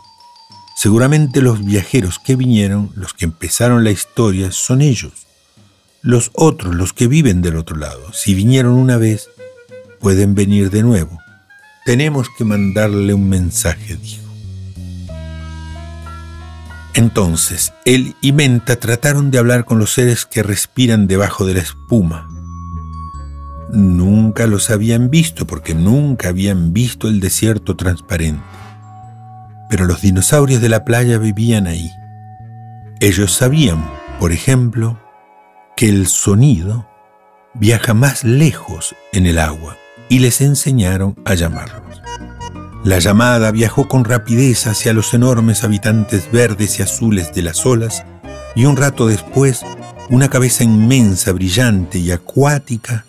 seguramente 0.77 1.41
los 1.41 1.65
viajeros 1.65 2.17
que 2.17 2.35
vinieron, 2.35 2.91
los 2.95 3.13
que 3.13 3.25
empezaron 3.25 3.83
la 3.83 3.91
historia, 3.91 4.51
son 4.51 4.81
ellos. 4.81 5.25
Los 6.05 6.29
otros, 6.33 6.75
los 6.75 6.93
que 6.93 7.07
viven 7.07 7.41
del 7.41 7.57
otro 7.57 7.75
lado, 7.77 8.13
si 8.13 8.35
vinieron 8.35 8.74
una 8.74 8.97
vez, 8.97 9.27
pueden 10.00 10.35
venir 10.35 10.69
de 10.69 10.83
nuevo. 10.83 11.19
Tenemos 11.83 12.27
que 12.38 12.45
mandarle 12.45 13.15
un 13.15 13.27
mensaje, 13.27 13.97
dijo. 13.97 14.24
Entonces, 16.93 17.74
él 17.85 18.15
y 18.21 18.33
Menta 18.33 18.75
trataron 18.75 19.31
de 19.31 19.39
hablar 19.39 19.65
con 19.65 19.79
los 19.79 19.93
seres 19.93 20.27
que 20.27 20.43
respiran 20.43 21.07
debajo 21.07 21.43
de 21.43 21.55
la 21.55 21.62
espuma, 21.62 22.29
nunca 23.71 24.45
los 24.45 24.69
habían 24.69 25.09
visto 25.09 25.47
porque 25.47 25.74
nunca 25.74 26.29
habían 26.29 26.71
visto 26.71 27.07
el 27.07 27.19
desierto 27.19 27.75
transparente. 27.75 28.43
Pero 29.71 29.85
los 29.85 30.01
dinosaurios 30.01 30.62
de 30.62 30.69
la 30.69 30.85
playa 30.85 31.17
vivían 31.17 31.65
ahí. 31.65 31.89
Ellos 33.00 33.33
sabían, 33.33 33.89
por 34.19 34.31
ejemplo, 34.31 35.00
que 35.75 35.89
el 35.89 36.08
sonido 36.08 36.88
viaja 37.53 37.94
más 37.94 38.24
lejos 38.24 38.96
en 39.12 39.25
el 39.25 39.39
agua 39.39 39.77
y 40.10 40.20
les 40.20 40.41
enseñaron 40.41 41.15
a 41.25 41.34
llamarlos. 41.34 42.01
La 42.84 43.00
llamada 43.00 43.51
viajó 43.51 43.88
con 43.88 44.05
rapidez 44.05 44.67
hacia 44.67 44.94
los 44.94 45.13
enormes 45.13 45.63
habitantes 45.63 46.32
verdes 46.32 46.79
y 46.79 46.84
azules 46.84 47.34
de 47.34 47.41
las 47.41 47.65
olas 47.65 48.03
y 48.55 48.65
un 48.65 48.77
rato 48.77 49.08
después 49.08 49.65
una 50.10 50.29
cabeza 50.29 50.63
inmensa, 50.63 51.32
brillante 51.32 51.98
y 51.98 52.12
acuática 52.12 53.05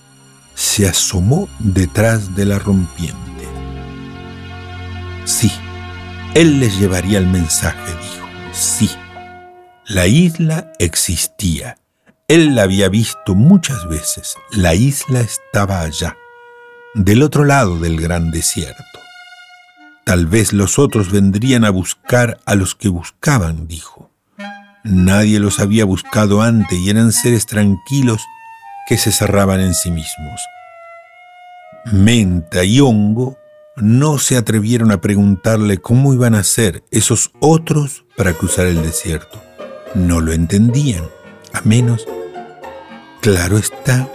se 0.54 0.88
asomó 0.88 1.48
detrás 1.58 2.34
de 2.34 2.46
la 2.46 2.58
rompiente. 2.58 3.16
Sí, 5.26 5.52
él 6.34 6.60
les 6.60 6.78
llevaría 6.78 7.18
el 7.18 7.26
mensaje, 7.26 7.92
dijo. 8.00 8.26
Sí, 8.52 8.90
la 9.86 10.06
isla 10.06 10.72
existía. 10.78 11.76
Él 12.28 12.56
la 12.56 12.62
había 12.62 12.88
visto 12.88 13.36
muchas 13.36 13.88
veces. 13.88 14.34
La 14.50 14.74
isla 14.74 15.20
estaba 15.20 15.82
allá, 15.82 16.16
del 16.94 17.22
otro 17.22 17.44
lado 17.44 17.78
del 17.78 18.00
gran 18.00 18.32
desierto. 18.32 18.82
Tal 20.02 20.26
vez 20.26 20.52
los 20.52 20.80
otros 20.80 21.12
vendrían 21.12 21.64
a 21.64 21.70
buscar 21.70 22.40
a 22.44 22.56
los 22.56 22.74
que 22.74 22.88
buscaban, 22.88 23.68
dijo. 23.68 24.10
Nadie 24.82 25.38
los 25.38 25.60
había 25.60 25.84
buscado 25.84 26.42
antes 26.42 26.76
y 26.76 26.90
eran 26.90 27.12
seres 27.12 27.46
tranquilos 27.46 28.22
que 28.88 28.98
se 28.98 29.12
cerraban 29.12 29.60
en 29.60 29.74
sí 29.74 29.92
mismos. 29.92 30.40
Menta 31.92 32.64
y 32.64 32.80
Hongo 32.80 33.38
no 33.76 34.18
se 34.18 34.36
atrevieron 34.36 34.90
a 34.90 35.00
preguntarle 35.00 35.78
cómo 35.78 36.12
iban 36.12 36.34
a 36.34 36.40
hacer 36.40 36.82
esos 36.90 37.30
otros 37.38 38.04
para 38.16 38.32
cruzar 38.32 38.66
el 38.66 38.82
desierto. 38.82 39.40
No 39.94 40.20
lo 40.20 40.32
entendían, 40.32 41.04
a 41.52 41.60
menos, 41.60 42.06
claro 43.20 43.58
está, 43.58 44.08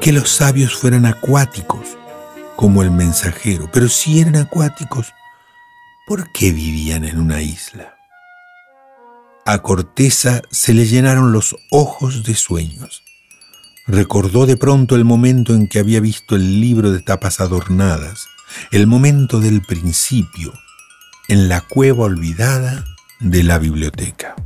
que 0.00 0.12
los 0.12 0.30
sabios 0.30 0.74
fueran 0.74 1.06
acuáticos, 1.06 1.96
como 2.56 2.82
el 2.82 2.90
mensajero. 2.90 3.70
Pero 3.72 3.88
si 3.88 4.20
eran 4.20 4.36
acuáticos, 4.36 5.12
¿por 6.06 6.30
qué 6.32 6.52
vivían 6.52 7.04
en 7.04 7.18
una 7.18 7.42
isla? 7.42 7.96
A 9.46 9.58
Corteza 9.62 10.42
se 10.50 10.74
le 10.74 10.86
llenaron 10.86 11.32
los 11.32 11.56
ojos 11.70 12.24
de 12.24 12.34
sueños. 12.34 13.02
Recordó 13.86 14.46
de 14.46 14.56
pronto 14.56 14.94
el 14.94 15.04
momento 15.04 15.54
en 15.54 15.66
que 15.66 15.78
había 15.78 16.00
visto 16.00 16.36
el 16.36 16.60
libro 16.60 16.92
de 16.92 17.00
tapas 17.00 17.40
adornadas, 17.40 18.26
el 18.70 18.86
momento 18.86 19.40
del 19.40 19.62
principio, 19.62 20.52
en 21.28 21.48
la 21.48 21.60
cueva 21.60 22.04
olvidada 22.04 22.84
de 23.18 23.42
la 23.42 23.58
biblioteca. 23.58 24.36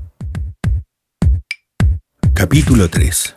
Capítulo 2.34 2.88
3 2.88 3.36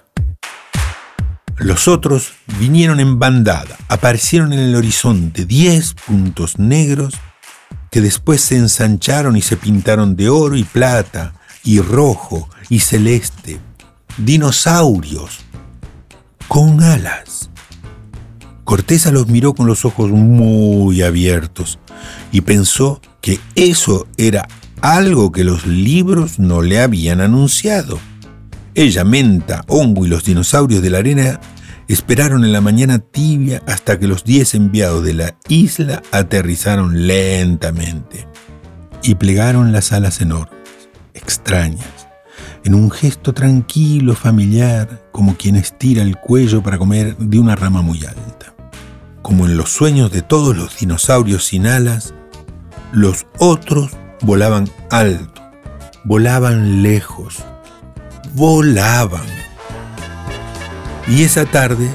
Los 1.57 1.87
otros 1.87 2.33
vinieron 2.59 2.99
en 2.99 3.17
bandada, 3.17 3.77
aparecieron 3.87 4.53
en 4.53 4.59
el 4.59 4.75
horizonte 4.75 5.45
diez 5.45 5.95
puntos 5.95 6.59
negros 6.59 7.15
que 7.89 7.99
después 7.99 8.41
se 8.41 8.57
ensancharon 8.57 9.35
y 9.35 9.41
se 9.41 9.57
pintaron 9.57 10.15
de 10.15 10.29
oro 10.29 10.55
y 10.55 10.63
plata 10.63 11.33
y 11.63 11.79
rojo 11.79 12.47
y 12.69 12.79
celeste. 12.79 13.59
Dinosaurios 14.17 15.39
con 16.47 16.81
alas. 16.83 17.49
Corteza 18.63 19.11
los 19.11 19.27
miró 19.27 19.55
con 19.55 19.65
los 19.65 19.83
ojos 19.83 20.11
muy 20.11 21.01
abiertos 21.01 21.79
y 22.31 22.41
pensó 22.41 23.01
que 23.21 23.39
eso 23.55 24.07
era 24.17 24.47
algo 24.81 25.31
que 25.31 25.43
los 25.43 25.65
libros 25.65 26.37
no 26.37 26.61
le 26.61 26.81
habían 26.81 27.21
anunciado. 27.21 27.99
Ella, 28.77 29.03
Menta, 29.03 29.63
Hongo 29.69 30.05
y 30.05 30.07
los 30.07 30.24
dinosaurios 30.24 30.84
de 30.84 30.91
la 30.91 31.00
arena 31.00 31.41
esperaron 31.88 32.46
en 32.46 32.51
la 32.51 32.62
mañana 32.62 33.00
tibia 33.00 33.63
hasta 33.65 33.98
que 33.98 34.05
los 34.05 34.24
diez 34.24 34.53
enviados 34.53 35.03
de 35.03 35.15
la 35.15 35.36
isla 35.48 36.03
aterrizaron 36.12 37.07
lentamente 37.07 38.27
y 39.01 39.15
plegaron 39.15 39.72
las 39.72 39.93
alas 39.93 40.22
enormes, 40.22 40.60
extrañas, 41.15 42.07
en 42.65 42.75
un 42.75 42.91
gesto 42.91 43.34
tranquilo, 43.34 44.13
familiar, 44.13 45.10
como 45.12 45.36
quien 45.38 45.55
estira 45.55 46.03
el 46.03 46.15
cuello 46.15 46.62
para 46.62 46.77
comer 46.77 47.17
de 47.17 47.39
una 47.39 47.55
rama 47.55 47.81
muy 47.81 48.05
alta. 48.05 48.53
Como 49.24 49.48
en 49.48 49.57
los 49.57 49.72
sueños 49.72 50.12
de 50.12 50.22
todos 50.22 50.55
los 50.55 50.77
dinosaurios 50.77 51.46
sin 51.46 51.65
alas, 51.65 52.13
los 52.91 53.25
otros 53.39 53.93
volaban 54.22 54.69
alto, 54.91 55.41
volaban 56.03 56.84
lejos, 56.84 57.43
volaban. 58.34 59.25
Y 61.07 61.24
esa 61.24 61.46
tarde, 61.46 61.89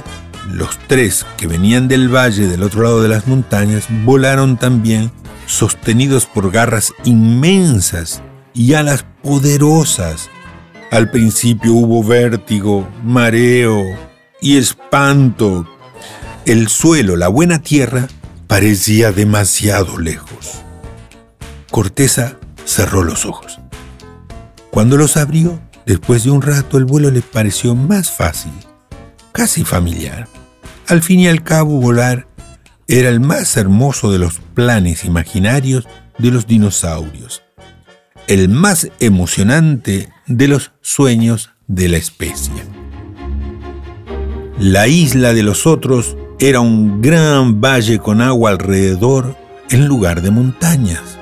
los 0.51 0.79
tres 0.87 1.27
que 1.37 1.47
venían 1.47 1.89
del 1.89 2.15
valle 2.15 2.47
del 2.47 2.63
otro 2.63 2.83
lado 2.83 3.03
de 3.03 3.09
las 3.09 3.27
montañas 3.27 3.87
volaron 4.05 4.57
también, 4.57 5.13
sostenidos 5.47 6.27
por 6.27 6.51
garras 6.51 6.93
inmensas 7.05 8.23
y 8.55 8.75
alas 8.75 9.05
poderosas. 9.23 10.31
Al 10.91 11.11
principio 11.11 11.73
hubo 11.73 12.05
vértigo, 12.05 12.89
mareo 13.03 13.83
y 14.41 14.57
espanto. 14.59 15.69
El 16.45 16.69
suelo, 16.69 17.17
la 17.17 17.29
buena 17.29 17.61
tierra, 17.61 18.09
parecía 18.47 19.13
demasiado 19.13 19.99
lejos. 19.99 20.63
Corteza 21.71 22.37
cerró 22.65 23.03
los 23.03 23.25
ojos. 23.25 23.59
Cuando 24.71 24.97
los 24.97 25.17
abrió, 25.17 25.61
después 25.87 26.25
de 26.25 26.31
un 26.31 26.43
rato 26.43 26.79
el 26.79 26.85
vuelo 26.85 27.11
le 27.11 27.23
pareció 27.23 27.75
más 27.75 28.11
fácil, 28.11 28.53
casi 29.33 29.65
familiar. 29.65 30.29
Al 30.89 31.03
fin 31.03 31.21
y 31.21 31.29
al 31.29 31.43
cabo, 31.43 31.81
volar 31.81 32.27
era 32.89 33.09
el 33.09 33.21
más 33.21 33.57
hermoso 33.57 34.13
de 34.13 34.19
los 34.19 34.39
planes 34.55 35.05
imaginarios 35.05 35.87
de 36.19 36.31
los 36.31 36.47
dinosaurios, 36.47 37.43
el 38.27 38.49
más 38.49 38.89
emocionante 39.01 40.09
de 40.27 40.49
los 40.49 40.73
sueños 40.81 41.51
de 41.67 41.89
la 41.89 41.97
especie. 41.97 42.53
La 44.59 44.87
isla 44.87 45.33
de 45.33 45.43
los 45.43 45.67
otros 45.67 46.17
era 46.39 46.61
un 46.61 47.01
gran 47.01 47.61
valle 47.61 47.99
con 47.99 48.21
agua 48.21 48.51
alrededor 48.51 49.37
en 49.71 49.87
lugar 49.87 50.23
de 50.23 50.31
montañas. 50.31 51.19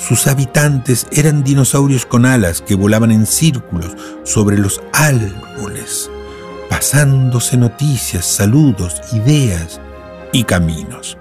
Sus 0.00 0.26
habitantes 0.26 1.06
eran 1.12 1.44
dinosaurios 1.44 2.06
con 2.06 2.24
alas 2.24 2.62
que 2.62 2.74
volaban 2.74 3.12
en 3.12 3.26
círculos 3.26 3.94
sobre 4.24 4.56
los 4.56 4.80
árboles, 4.94 6.10
pasándose 6.70 7.58
noticias, 7.58 8.24
saludos, 8.24 9.02
ideas 9.12 9.78
y 10.32 10.44
caminos. 10.44 11.18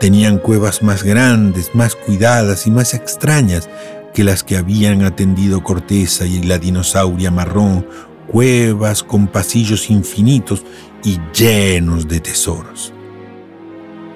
Tenían 0.00 0.38
cuevas 0.38 0.82
más 0.82 1.02
grandes, 1.02 1.74
más 1.74 1.94
cuidadas 1.94 2.66
y 2.66 2.70
más 2.70 2.94
extrañas 2.94 3.68
que 4.14 4.24
las 4.24 4.42
que 4.42 4.56
habían 4.56 5.04
atendido 5.04 5.62
Corteza 5.62 6.24
y 6.24 6.42
la 6.42 6.58
dinosauria 6.58 7.30
marrón, 7.30 7.86
cuevas 8.26 9.02
con 9.02 9.26
pasillos 9.26 9.90
infinitos 9.90 10.64
y 11.04 11.20
llenos 11.38 12.08
de 12.08 12.20
tesoros. 12.20 12.94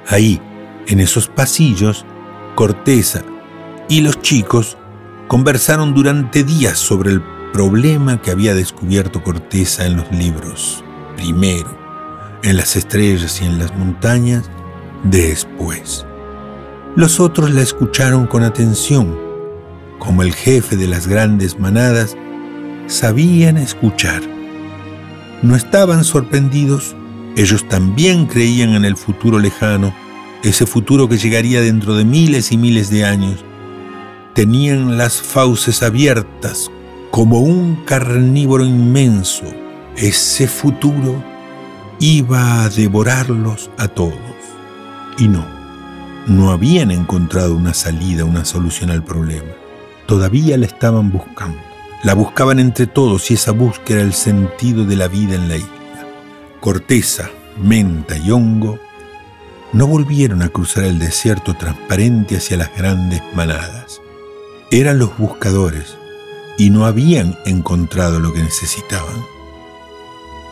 Ahí, 0.09 0.40
en 0.87 1.00
esos 1.00 1.28
pasillos, 1.28 2.06
Corteza 2.54 3.23
y 3.88 4.00
los 4.00 4.21
chicos 4.21 4.76
conversaron 5.28 5.95
durante 5.95 6.45
días 6.45 6.78
sobre 6.78 7.11
el 7.11 7.23
problema 7.52 8.21
que 8.21 8.31
había 8.31 8.55
descubierto 8.55 9.23
Corteza 9.23 9.87
en 9.87 9.97
los 9.97 10.11
libros. 10.11 10.85
Primero, 11.16 11.76
en 12.43 12.57
las 12.57 12.76
estrellas 12.76 13.40
y 13.40 13.47
en 13.47 13.59
las 13.59 13.75
montañas, 13.76 14.50
después. 15.05 16.05
Los 16.96 17.20
otros 17.20 17.51
la 17.51 17.62
escucharon 17.62 18.27
con 18.27 18.42
atención. 18.42 19.16
Como 19.99 20.22
el 20.22 20.35
jefe 20.35 20.77
de 20.77 20.87
las 20.87 21.07
grandes 21.07 21.59
manadas, 21.59 22.16
sabían 22.87 23.57
escuchar. 23.57 24.22
No 25.42 25.55
estaban 25.57 26.05
sorprendidos, 26.05 26.94
ellos 27.37 27.66
también 27.68 28.27
creían 28.27 28.75
en 28.75 28.85
el 28.85 28.96
futuro 28.96 29.38
lejano, 29.38 29.94
ese 30.42 30.66
futuro 30.66 31.09
que 31.09 31.18
llegaría 31.18 31.61
dentro 31.61 31.96
de 31.96 32.05
miles 32.05 32.53
y 32.53 32.57
miles 32.57 32.90
de 32.90 33.05
años 33.05 33.45
tenían 34.37 34.99
las 34.99 35.22
fauces 35.22 35.83
abiertas 35.83 36.70
como 37.11 37.40
un 37.40 37.75
carnívoro 37.87 38.66
inmenso. 38.66 39.46
Ese 39.96 40.46
futuro 40.46 41.25
iba 42.01 42.62
a 42.62 42.68
devorarlos 42.68 43.70
a 43.79 43.88
todos. 43.88 44.12
Y 45.16 45.29
no, 45.29 45.46
no 46.27 46.51
habían 46.51 46.90
encontrado 46.90 47.57
una 47.57 47.72
salida, 47.72 48.27
una 48.27 48.44
solución 48.44 48.90
al 48.90 49.03
problema. 49.03 49.55
Todavía 50.05 50.59
la 50.59 50.66
estaban 50.66 51.11
buscando. 51.11 51.59
La 52.05 52.12
buscaban 52.12 52.59
entre 52.59 52.87
todos 52.87 53.31
y 53.31 53.35
esa 53.35 53.53
búsqueda 53.53 54.01
era 54.01 54.07
el 54.07 54.12
sentido 54.12 54.85
de 54.85 54.96
la 54.96 55.09
vida 55.09 55.35
en 55.35 55.49
la 55.49 55.57
isla. 55.57 56.07
Corteza, 56.61 57.31
menta 57.59 58.18
y 58.18 58.31
hongo 58.31 58.79
no 59.72 59.87
volvieron 59.87 60.42
a 60.42 60.51
cruzar 60.51 60.85
el 60.85 60.99
desierto 60.99 61.55
transparente 61.55 62.37
hacia 62.37 62.59
las 62.59 62.77
grandes 62.77 63.22
manadas 63.35 64.03
eran 64.70 64.98
los 64.98 65.16
buscadores 65.16 65.96
y 66.59 66.70
no 66.70 66.87
habían 66.87 67.38
encontrado 67.44 68.18
lo 68.18 68.33
que 68.33 68.42
necesitaban. 68.42 69.24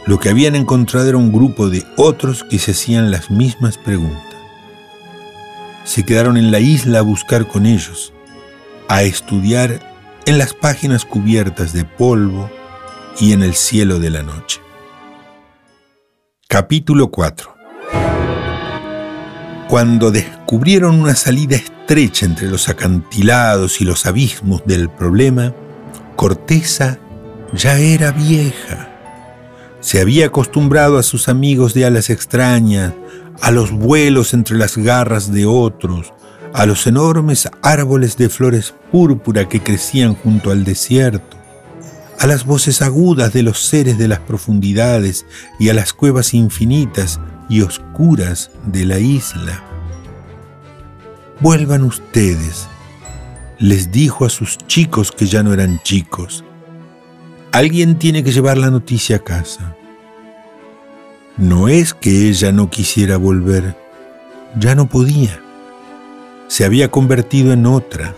Lo 0.06 0.18
que 0.18 0.28
habían 0.28 0.54
encontrado 0.54 1.08
era 1.08 1.18
un 1.18 1.32
grupo 1.32 1.68
de 1.68 1.84
otros 1.96 2.44
que 2.44 2.58
se 2.58 2.72
hacían 2.72 3.10
las 3.10 3.30
mismas 3.30 3.78
preguntas. 3.78 4.22
Se 5.84 6.04
quedaron 6.04 6.36
en 6.36 6.50
la 6.50 6.60
isla 6.60 7.00
a 7.00 7.02
buscar 7.02 7.48
con 7.48 7.66
ellos, 7.66 8.12
a 8.88 9.02
estudiar 9.02 9.80
en 10.26 10.38
las 10.38 10.54
páginas 10.54 11.04
cubiertas 11.04 11.72
de 11.72 11.84
polvo 11.84 12.50
y 13.18 13.32
en 13.32 13.42
el 13.42 13.54
cielo 13.54 13.98
de 13.98 14.10
la 14.10 14.22
noche. 14.22 14.60
Capítulo 16.48 17.10
4 17.10 17.54
Cuando 19.68 20.10
descubrieron 20.10 21.00
una 21.00 21.14
salida 21.14 21.56
estrecha 21.84 22.24
entre 22.24 22.48
los 22.48 22.70
acantilados 22.70 23.82
y 23.82 23.84
los 23.84 24.06
abismos 24.06 24.62
del 24.64 24.88
problema, 24.88 25.52
Corteza 26.16 26.98
ya 27.52 27.78
era 27.78 28.10
vieja. 28.10 28.88
Se 29.80 30.00
había 30.00 30.26
acostumbrado 30.26 30.96
a 30.96 31.02
sus 31.02 31.28
amigos 31.28 31.74
de 31.74 31.84
alas 31.84 32.08
extrañas, 32.08 32.94
a 33.42 33.50
los 33.50 33.70
vuelos 33.70 34.32
entre 34.32 34.56
las 34.56 34.78
garras 34.78 35.30
de 35.30 35.44
otros, 35.44 36.14
a 36.54 36.64
los 36.64 36.86
enormes 36.86 37.50
árboles 37.60 38.16
de 38.16 38.30
flores 38.30 38.74
púrpura 38.90 39.46
que 39.46 39.62
crecían 39.62 40.14
junto 40.14 40.50
al 40.50 40.64
desierto, 40.64 41.36
a 42.18 42.26
las 42.26 42.46
voces 42.46 42.80
agudas 42.80 43.34
de 43.34 43.42
los 43.42 43.58
seres 43.58 43.98
de 43.98 44.08
las 44.08 44.20
profundidades 44.20 45.26
y 45.60 45.68
a 45.68 45.74
las 45.74 45.92
cuevas 45.92 46.32
infinitas 46.32 47.20
y 47.50 47.60
oscuras 47.60 48.52
de 48.64 48.86
la 48.86 48.98
isla. 49.00 49.73
Vuelvan 51.40 51.82
ustedes, 51.82 52.68
les 53.58 53.90
dijo 53.90 54.24
a 54.24 54.30
sus 54.30 54.56
chicos 54.56 55.10
que 55.10 55.26
ya 55.26 55.42
no 55.42 55.52
eran 55.52 55.80
chicos. 55.82 56.44
Alguien 57.50 57.98
tiene 57.98 58.22
que 58.22 58.30
llevar 58.30 58.56
la 58.56 58.70
noticia 58.70 59.16
a 59.16 59.18
casa. 59.18 59.74
No 61.36 61.66
es 61.66 61.92
que 61.92 62.28
ella 62.28 62.52
no 62.52 62.70
quisiera 62.70 63.16
volver, 63.16 63.76
ya 64.58 64.76
no 64.76 64.88
podía. 64.88 65.40
Se 66.46 66.64
había 66.64 66.92
convertido 66.92 67.52
en 67.52 67.66
otra. 67.66 68.14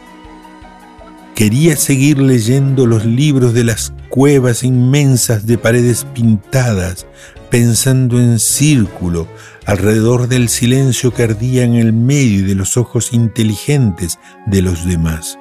Quería 1.35 1.77
seguir 1.77 2.19
leyendo 2.19 2.87
los 2.87 3.07
libros 3.07 3.55
de 3.55 3.65
las 3.65 3.95
cuevas 4.11 4.63
inmensas 4.63 5.47
de 5.47 5.57
paredes 5.57 6.05
pintadas, 6.15 7.07
pensando 7.51 8.19
en 8.19 8.39
círculo, 8.39 9.27
alrededor 9.65 10.29
del 10.29 10.49
silencio 10.49 11.13
que 11.13 11.25
ardía 11.25 11.65
en 11.65 11.75
el 11.75 11.93
medio 11.93 12.47
de 12.47 12.55
los 12.55 12.77
ojos 12.77 13.13
inteligentes 13.13 14.19
de 14.47 14.63
los 14.63 14.87
demás. 14.87 15.39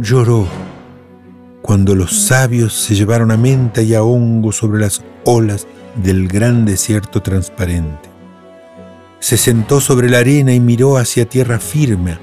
Lloró 0.00 0.46
cuando 1.62 1.94
los 1.94 2.22
sabios 2.22 2.74
se 2.74 2.94
llevaron 2.94 3.30
a 3.30 3.36
menta 3.36 3.82
y 3.82 3.94
a 3.94 4.02
hongo 4.02 4.52
sobre 4.52 4.80
las 4.80 5.02
olas 5.24 5.66
del 6.02 6.28
gran 6.28 6.64
desierto 6.64 7.22
transparente. 7.22 8.08
Se 9.18 9.36
sentó 9.36 9.80
sobre 9.80 10.08
la 10.08 10.18
arena 10.18 10.54
y 10.54 10.60
miró 10.60 10.96
hacia 10.96 11.28
tierra 11.28 11.58
firme 11.58 12.18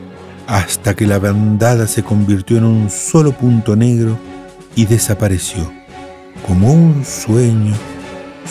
hasta 0.48 0.96
que 0.96 1.06
la 1.06 1.20
bandada 1.20 1.88
se 1.88 2.04
convirtió 2.04 2.58
en 2.58 2.64
un 2.64 2.90
solo 2.90 3.34
punto 3.34 3.76
negro 3.76 4.18
y 4.76 4.86
desapareció, 4.86 5.72
como 6.46 6.72
un 6.72 7.04
sueño 7.06 7.76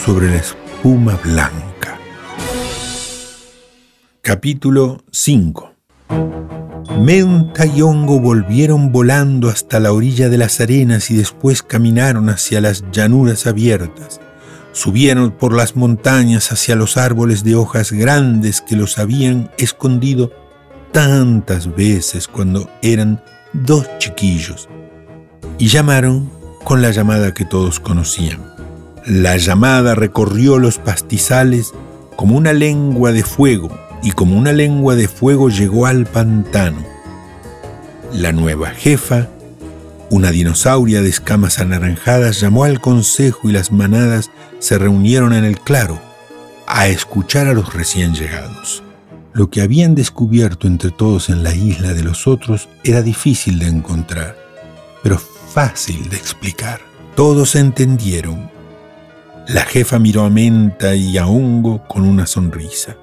sobre 0.04 0.30
la 0.30 0.36
espuma 0.36 1.18
blanca. 1.22 1.98
Capítulo 4.22 5.02
5 5.10 5.72
Menta 7.00 7.66
y 7.66 7.82
Hongo 7.82 8.20
volvieron 8.20 8.90
volando 8.90 9.48
hasta 9.48 9.80
la 9.80 9.92
orilla 9.92 10.28
de 10.28 10.38
las 10.38 10.60
arenas 10.60 11.10
y 11.10 11.16
después 11.16 11.62
caminaron 11.62 12.28
hacia 12.30 12.60
las 12.60 12.84
llanuras 12.90 13.46
abiertas. 13.46 14.20
Subieron 14.72 15.32
por 15.32 15.52
las 15.52 15.76
montañas 15.76 16.52
hacia 16.52 16.74
los 16.74 16.96
árboles 16.96 17.44
de 17.44 17.54
hojas 17.54 17.92
grandes 17.92 18.60
que 18.60 18.76
los 18.76 18.98
habían 18.98 19.50
escondido 19.58 20.32
tantas 20.92 21.74
veces 21.74 22.28
cuando 22.28 22.70
eran 22.82 23.22
dos 23.52 23.86
chiquillos. 23.98 24.68
Y 25.58 25.68
llamaron 25.68 26.30
con 26.64 26.82
la 26.82 26.90
llamada 26.90 27.34
que 27.34 27.44
todos 27.44 27.78
conocían. 27.78 28.55
La 29.06 29.36
llamada 29.36 29.94
recorrió 29.94 30.58
los 30.58 30.78
pastizales 30.78 31.72
como 32.16 32.36
una 32.36 32.52
lengua 32.52 33.12
de 33.12 33.22
fuego 33.22 33.70
y 34.02 34.10
como 34.10 34.36
una 34.36 34.52
lengua 34.52 34.96
de 34.96 35.06
fuego 35.06 35.48
llegó 35.48 35.86
al 35.86 36.06
pantano. 36.06 36.84
La 38.12 38.32
nueva 38.32 38.70
jefa, 38.70 39.28
una 40.10 40.32
dinosauria 40.32 41.02
de 41.02 41.08
escamas 41.08 41.60
anaranjadas, 41.60 42.40
llamó 42.40 42.64
al 42.64 42.80
consejo 42.80 43.48
y 43.48 43.52
las 43.52 43.70
manadas 43.70 44.32
se 44.58 44.76
reunieron 44.76 45.32
en 45.34 45.44
el 45.44 45.60
claro 45.60 46.00
a 46.66 46.88
escuchar 46.88 47.46
a 47.46 47.54
los 47.54 47.74
recién 47.74 48.12
llegados. 48.12 48.82
Lo 49.32 49.50
que 49.50 49.62
habían 49.62 49.94
descubierto 49.94 50.66
entre 50.66 50.90
todos 50.90 51.28
en 51.28 51.44
la 51.44 51.54
isla 51.54 51.94
de 51.94 52.02
los 52.02 52.26
otros 52.26 52.68
era 52.82 53.02
difícil 53.02 53.60
de 53.60 53.68
encontrar, 53.68 54.36
pero 55.04 55.16
fácil 55.16 56.08
de 56.08 56.16
explicar. 56.16 56.80
Todos 57.14 57.54
entendieron. 57.54 58.55
La 59.48 59.64
jefa 59.64 60.00
miró 60.00 60.24
a 60.24 60.30
Menta 60.30 60.96
y 60.96 61.18
a 61.18 61.28
Hongo 61.28 61.86
con 61.86 62.02
una 62.02 62.26
sonrisa. 62.26 62.96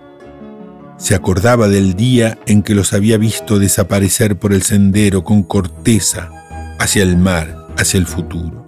Se 0.98 1.16
acordaba 1.16 1.70
del 1.70 1.94
día 1.94 2.38
en 2.46 2.64
que 2.64 2.76
los 2.76 2.92
había 2.92 3.18
visto 3.18 3.60
desaparecer 3.60 4.38
por 4.38 4.52
el 4.52 4.62
sendero 4.62 5.24
con 5.24 5.44
corteza 5.44 6.30
hacia 6.80 7.04
el 7.04 7.16
mar, 7.16 7.68
hacia 7.78 7.98
el 7.98 8.08
futuro. 8.08 8.66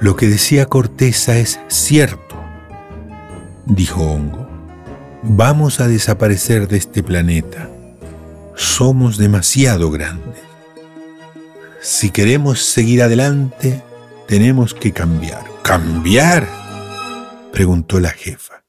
Lo 0.00 0.14
que 0.14 0.28
decía 0.28 0.66
Corteza 0.66 1.36
es 1.36 1.58
cierto, 1.66 2.36
dijo 3.66 4.02
Hongo. 4.02 4.48
Vamos 5.24 5.80
a 5.80 5.88
desaparecer 5.88 6.68
de 6.68 6.76
este 6.76 7.02
planeta. 7.02 7.68
Somos 8.54 9.16
demasiado 9.16 9.90
grandes. 9.90 10.42
Si 11.80 12.10
queremos 12.10 12.62
seguir 12.62 13.02
adelante, 13.02 13.82
tenemos 14.26 14.74
que 14.74 14.92
cambiar. 14.92 15.44
¿Cambiar? 15.62 16.48
preguntó 17.52 18.00
la 18.00 18.10
jefa. 18.10 18.64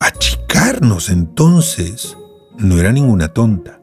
Achicarnos 0.00 1.10
entonces. 1.10 2.16
No 2.58 2.78
era 2.78 2.92
ninguna 2.92 3.32
tonta. 3.32 3.80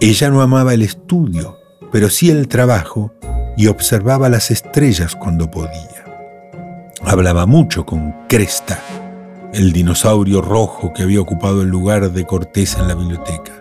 Ella 0.00 0.30
no 0.30 0.42
amaba 0.42 0.74
el 0.74 0.82
estudio, 0.82 1.58
pero 1.90 2.10
sí 2.10 2.30
el 2.30 2.48
trabajo 2.48 3.14
y 3.56 3.68
observaba 3.68 4.28
las 4.28 4.50
estrellas 4.50 5.14
cuando 5.16 5.50
podía. 5.50 6.04
Hablaba 7.04 7.46
mucho 7.46 7.84
con 7.84 8.14
Cresta, 8.28 8.80
el 9.52 9.72
dinosaurio 9.72 10.40
rojo 10.40 10.92
que 10.92 11.02
había 11.02 11.20
ocupado 11.20 11.62
el 11.62 11.68
lugar 11.68 12.10
de 12.10 12.26
Cortés 12.26 12.76
en 12.76 12.88
la 12.88 12.94
biblioteca. 12.94 13.52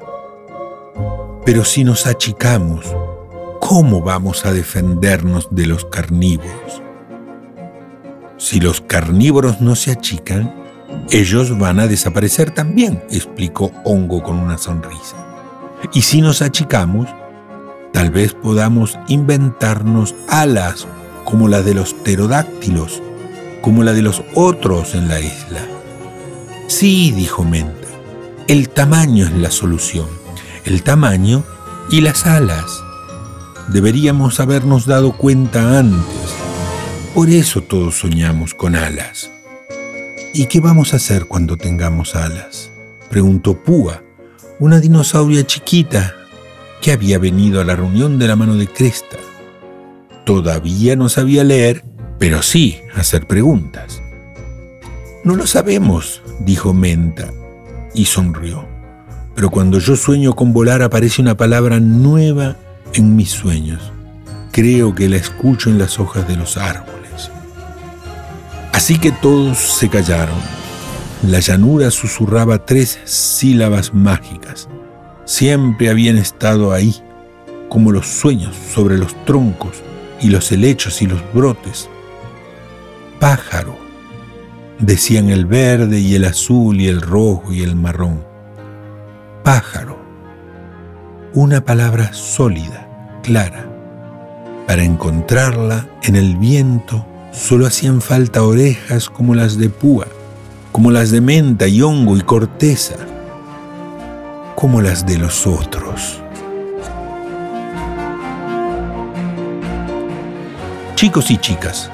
Pero 1.45 1.65
si 1.65 1.83
nos 1.83 2.05
achicamos, 2.07 2.85
¿cómo 3.61 4.01
vamos 4.01 4.45
a 4.45 4.51
defendernos 4.51 5.47
de 5.51 5.67
los 5.67 5.85
carnívoros? 5.85 6.81
Si 8.37 8.59
los 8.59 8.81
carnívoros 8.81 9.61
no 9.61 9.75
se 9.75 9.91
achican, 9.91 10.53
ellos 11.11 11.57
van 11.57 11.79
a 11.79 11.87
desaparecer 11.87 12.51
también, 12.51 13.01
explicó 13.11 13.71
Hongo 13.85 14.21
con 14.23 14.37
una 14.37 14.57
sonrisa. 14.57 15.15
Y 15.93 16.01
si 16.01 16.21
nos 16.21 16.41
achicamos, 16.41 17.07
tal 17.93 18.09
vez 18.09 18.33
podamos 18.33 18.99
inventarnos 19.07 20.15
alas 20.27 20.87
como 21.23 21.47
la 21.47 21.61
de 21.61 21.75
los 21.75 21.93
pterodáctilos, 21.93 23.01
como 23.61 23.83
la 23.83 23.93
de 23.93 24.01
los 24.01 24.23
otros 24.33 24.95
en 24.95 25.07
la 25.07 25.19
isla. 25.19 25.61
Sí, 26.67 27.11
dijo 27.11 27.45
Menta, 27.45 27.87
el 28.47 28.69
tamaño 28.69 29.25
es 29.25 29.33
la 29.33 29.51
solución, 29.51 30.07
el 30.65 30.83
tamaño 30.83 31.43
y 31.89 32.01
las 32.01 32.25
alas. 32.25 32.83
Deberíamos 33.69 34.39
habernos 34.39 34.85
dado 34.85 35.13
cuenta 35.13 35.79
antes. 35.79 36.35
Por 37.13 37.29
eso 37.29 37.61
todos 37.61 37.99
soñamos 37.99 38.53
con 38.53 38.75
alas. 38.75 39.31
¿Y 40.33 40.45
qué 40.45 40.59
vamos 40.59 40.93
a 40.93 40.97
hacer 40.97 41.25
cuando 41.25 41.57
tengamos 41.57 42.15
alas? 42.15 42.71
preguntó 43.09 43.61
Púa, 43.61 44.01
una 44.59 44.79
dinosauria 44.79 45.45
chiquita 45.45 46.15
que 46.81 46.91
había 46.91 47.19
venido 47.19 47.59
a 47.59 47.65
la 47.65 47.75
reunión 47.75 48.17
de 48.17 48.27
la 48.27 48.35
mano 48.35 48.55
de 48.55 48.67
Cresta. 48.67 49.17
Todavía 50.25 50.95
no 50.95 51.09
sabía 51.09 51.43
leer, 51.43 51.83
pero 52.17 52.41
sí 52.41 52.79
hacer 52.95 53.27
preguntas. 53.27 54.01
No 55.23 55.35
lo 55.35 55.45
sabemos, 55.45 56.21
dijo 56.39 56.73
Menta, 56.73 57.31
y 57.93 58.05
sonrió. 58.05 58.65
Pero 59.35 59.49
cuando 59.49 59.79
yo 59.79 59.95
sueño 59.95 60.35
con 60.35 60.53
volar 60.53 60.81
aparece 60.81 61.21
una 61.21 61.35
palabra 61.35 61.79
nueva 61.79 62.55
en 62.93 63.15
mis 63.15 63.29
sueños. 63.29 63.91
Creo 64.51 64.93
que 64.93 65.09
la 65.09 65.17
escucho 65.17 65.69
en 65.69 65.77
las 65.77 65.99
hojas 65.99 66.27
de 66.27 66.35
los 66.35 66.57
árboles. 66.57 67.31
Así 68.73 68.97
que 68.97 69.11
todos 69.11 69.57
se 69.57 69.89
callaron. 69.89 70.37
La 71.27 71.39
llanura 71.39 71.91
susurraba 71.91 72.65
tres 72.65 72.99
sílabas 73.05 73.93
mágicas. 73.93 74.67
Siempre 75.25 75.89
habían 75.89 76.17
estado 76.17 76.73
ahí, 76.73 76.95
como 77.69 77.91
los 77.91 78.07
sueños 78.07 78.55
sobre 78.73 78.97
los 78.97 79.13
troncos 79.25 79.83
y 80.19 80.29
los 80.29 80.51
helechos 80.51 81.01
y 81.01 81.07
los 81.07 81.21
brotes. 81.33 81.89
Pájaro, 83.19 83.77
decían 84.79 85.29
el 85.29 85.45
verde 85.45 85.99
y 85.99 86.15
el 86.15 86.25
azul 86.25 86.81
y 86.81 86.87
el 86.87 87.01
rojo 87.01 87.53
y 87.53 87.61
el 87.61 87.75
marrón. 87.75 88.25
Pájaro, 89.43 90.00
una 91.33 91.63
palabra 91.65 92.13
sólida, 92.13 92.87
clara. 93.23 93.65
Para 94.67 94.83
encontrarla 94.83 95.87
en 96.03 96.15
el 96.15 96.37
viento 96.37 97.05
Solo 97.31 97.65
hacían 97.65 98.01
falta 98.01 98.43
orejas 98.43 99.09
como 99.09 99.35
las 99.35 99.57
de 99.57 99.69
púa, 99.69 100.05
como 100.73 100.91
las 100.91 101.11
de 101.11 101.21
menta 101.21 101.65
y 101.65 101.81
hongo 101.81 102.17
y 102.17 102.21
corteza, 102.21 102.95
como 104.55 104.81
las 104.81 105.05
de 105.05 105.17
los 105.17 105.47
otros. 105.47 106.21
Chicos 110.95 111.31
y 111.31 111.37
chicas, 111.37 111.89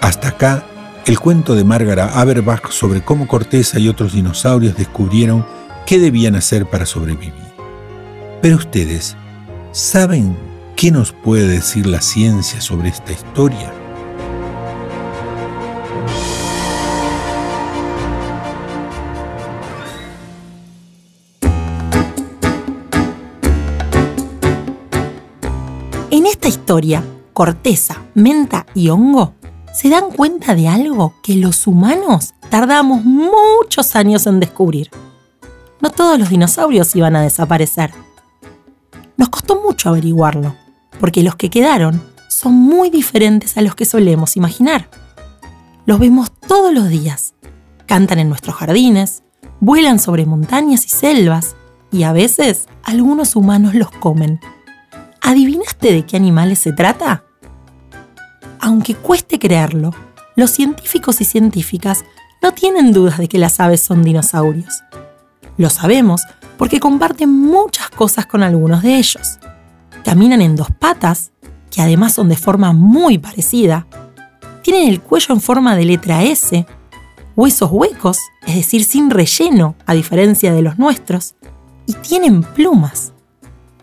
hasta 0.00 0.28
acá 0.28 0.64
el 1.04 1.20
cuento 1.20 1.54
de 1.54 1.64
Margaret 1.64 2.10
Aberbach 2.14 2.70
sobre 2.70 3.02
cómo 3.02 3.28
Corteza 3.28 3.78
y 3.78 3.88
otros 3.90 4.14
dinosaurios 4.14 4.74
descubrieron 4.74 5.44
qué 5.86 5.98
debían 5.98 6.34
hacer 6.34 6.64
para 6.64 6.86
sobrevivir. 6.86 7.47
Pero 8.40 8.56
ustedes, 8.56 9.16
¿saben 9.72 10.36
qué 10.76 10.90
nos 10.90 11.12
puede 11.12 11.48
decir 11.48 11.86
la 11.86 12.00
ciencia 12.00 12.60
sobre 12.60 12.88
esta 12.88 13.12
historia? 13.12 13.72
historia, 26.68 27.02
corteza, 27.32 28.02
menta 28.14 28.66
y 28.74 28.90
hongo, 28.90 29.32
se 29.72 29.88
dan 29.88 30.10
cuenta 30.10 30.54
de 30.54 30.68
algo 30.68 31.14
que 31.22 31.34
los 31.36 31.66
humanos 31.66 32.34
tardamos 32.50 33.04
muchos 33.04 33.96
años 33.96 34.26
en 34.26 34.38
descubrir. 34.38 34.90
No 35.80 35.90
todos 35.90 36.18
los 36.18 36.28
dinosaurios 36.28 36.94
iban 36.94 37.16
a 37.16 37.22
desaparecer. 37.22 37.90
Nos 39.18 39.28
costó 39.30 39.60
mucho 39.60 39.88
averiguarlo, 39.88 40.54
porque 41.00 41.24
los 41.24 41.34
que 41.34 41.50
quedaron 41.50 42.00
son 42.28 42.54
muy 42.54 42.88
diferentes 42.88 43.56
a 43.58 43.62
los 43.62 43.74
que 43.74 43.84
solemos 43.84 44.36
imaginar. 44.36 44.88
Los 45.86 45.98
vemos 45.98 46.30
todos 46.46 46.72
los 46.72 46.88
días. 46.88 47.34
Cantan 47.84 48.20
en 48.20 48.28
nuestros 48.28 48.54
jardines, 48.54 49.24
vuelan 49.58 49.98
sobre 49.98 50.24
montañas 50.24 50.86
y 50.86 50.90
selvas, 50.90 51.56
y 51.90 52.04
a 52.04 52.12
veces 52.12 52.68
algunos 52.84 53.34
humanos 53.34 53.74
los 53.74 53.90
comen. 53.90 54.38
¿Adivinaste 55.20 55.92
de 55.92 56.06
qué 56.06 56.16
animales 56.16 56.60
se 56.60 56.72
trata? 56.72 57.24
Aunque 58.60 58.94
cueste 58.94 59.40
creerlo, 59.40 59.92
los 60.36 60.52
científicos 60.52 61.20
y 61.20 61.24
científicas 61.24 62.04
no 62.40 62.52
tienen 62.52 62.92
dudas 62.92 63.18
de 63.18 63.26
que 63.26 63.38
las 63.38 63.58
aves 63.58 63.80
son 63.80 64.04
dinosaurios. 64.04 64.84
Lo 65.56 65.70
sabemos 65.70 66.22
porque 66.58 66.80
comparten 66.80 67.30
muchas 67.30 67.88
cosas 67.88 68.26
con 68.26 68.42
algunos 68.42 68.82
de 68.82 68.96
ellos. 68.96 69.38
Caminan 70.04 70.42
en 70.42 70.56
dos 70.56 70.68
patas, 70.78 71.30
que 71.70 71.80
además 71.80 72.14
son 72.14 72.28
de 72.28 72.36
forma 72.36 72.72
muy 72.72 73.16
parecida. 73.18 73.86
Tienen 74.62 74.88
el 74.88 75.00
cuello 75.00 75.34
en 75.34 75.40
forma 75.40 75.76
de 75.76 75.84
letra 75.84 76.24
S, 76.24 76.66
huesos 77.36 77.70
huecos, 77.70 78.18
es 78.46 78.56
decir, 78.56 78.84
sin 78.84 79.08
relleno, 79.08 79.76
a 79.86 79.94
diferencia 79.94 80.52
de 80.52 80.62
los 80.62 80.78
nuestros, 80.78 81.36
y 81.86 81.92
tienen 81.94 82.42
plumas. 82.42 83.12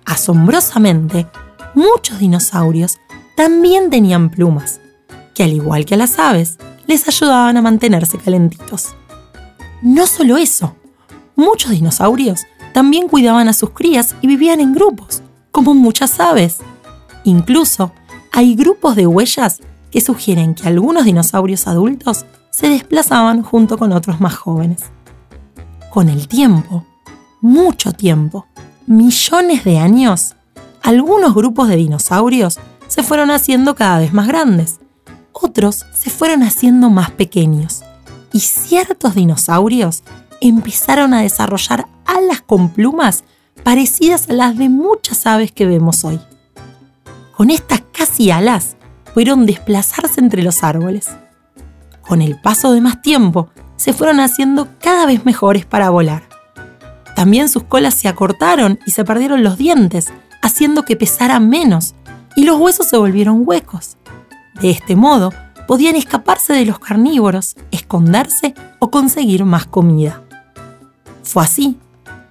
Asombrosamente, 0.06 1.28
muchos 1.74 2.20
dinosaurios 2.20 2.98
también 3.38 3.90
tenían 3.90 4.30
plumas, 4.30 4.82
que 5.34 5.44
al 5.44 5.54
igual 5.54 5.86
que 5.86 5.96
a 5.96 5.98
las 5.98 6.20
aves, 6.20 6.58
les 6.88 7.08
ayudaban 7.08 7.58
a 7.58 7.62
mantenerse 7.62 8.18
calentitos. 8.18 8.94
No 9.82 10.06
solo 10.08 10.38
eso, 10.38 10.76
muchos 11.36 11.72
dinosaurios 11.72 12.46
también 12.76 13.08
cuidaban 13.08 13.48
a 13.48 13.54
sus 13.54 13.70
crías 13.70 14.18
y 14.20 14.28
vivían 14.28 14.60
en 14.60 14.74
grupos, 14.74 15.22
como 15.52 15.74
muchas 15.74 16.20
aves. 16.20 16.58
Incluso 17.24 17.94
hay 18.34 18.54
grupos 18.54 18.98
de 18.98 19.08
huellas 19.08 19.62
que 19.90 20.02
sugieren 20.02 20.56
que 20.56 20.68
algunos 20.68 21.06
dinosaurios 21.06 21.68
adultos 21.68 22.26
se 22.50 22.68
desplazaban 22.68 23.44
junto 23.44 23.78
con 23.78 23.94
otros 23.94 24.20
más 24.20 24.36
jóvenes. 24.36 24.84
Con 25.90 26.10
el 26.10 26.28
tiempo, 26.28 26.86
mucho 27.40 27.94
tiempo, 27.94 28.46
millones 28.88 29.64
de 29.64 29.80
años, 29.80 30.36
algunos 30.84 31.34
grupos 31.34 31.70
de 31.70 31.78
dinosaurios 31.78 32.60
se 32.90 33.04
fueron 33.04 33.32
haciendo 33.32 33.76
cada 33.76 34.00
vez 34.00 34.12
más 34.14 34.28
grandes, 34.28 34.82
otros 35.32 35.86
se 35.94 36.10
fueron 36.10 36.44
haciendo 36.44 36.90
más 36.90 37.10
pequeños 37.12 37.86
y 38.34 38.42
ciertos 38.42 39.16
dinosaurios 39.16 40.04
empezaron 40.48 41.14
a 41.14 41.22
desarrollar 41.22 41.88
alas 42.06 42.42
con 42.42 42.70
plumas 42.70 43.24
parecidas 43.64 44.30
a 44.30 44.34
las 44.34 44.58
de 44.58 44.70
muchas 44.70 45.26
aves 45.26 45.52
que 45.52 45.66
vemos 45.66 46.04
hoy. 46.04 46.20
Con 47.36 47.50
estas 47.50 47.82
casi 47.92 48.32
alas 48.32 48.78
pudieron 49.14 49.46
desplazarse 49.46 50.20
entre 50.20 50.44
los 50.44 50.64
árboles. 50.64 51.10
Con 52.02 52.22
el 52.22 52.40
paso 52.40 52.74
de 52.74 52.82
más 52.82 53.02
tiempo, 53.02 53.50
se 53.76 53.94
fueron 53.94 54.20
haciendo 54.20 54.68
cada 54.80 55.06
vez 55.06 55.26
mejores 55.26 55.66
para 55.66 55.90
volar. 55.90 56.24
También 57.16 57.50
sus 57.50 57.64
colas 57.64 57.96
se 57.96 58.08
acortaron 58.08 58.80
y 58.86 58.92
se 58.92 59.04
perdieron 59.06 59.44
los 59.44 59.58
dientes, 59.58 60.12
haciendo 60.42 60.84
que 60.84 60.96
pesaran 60.96 61.50
menos, 61.50 61.96
y 62.36 62.44
los 62.44 62.60
huesos 62.60 62.88
se 62.88 62.98
volvieron 62.98 63.44
huecos. 63.46 63.98
De 64.62 64.70
este 64.70 64.96
modo, 64.96 65.34
podían 65.68 65.96
escaparse 65.96 66.54
de 66.54 66.66
los 66.66 66.80
carnívoros, 66.80 67.56
esconderse 67.72 68.54
o 68.80 68.92
conseguir 68.92 69.46
más 69.46 69.66
comida. 69.66 70.25
Fue 71.26 71.44
así 71.44 71.78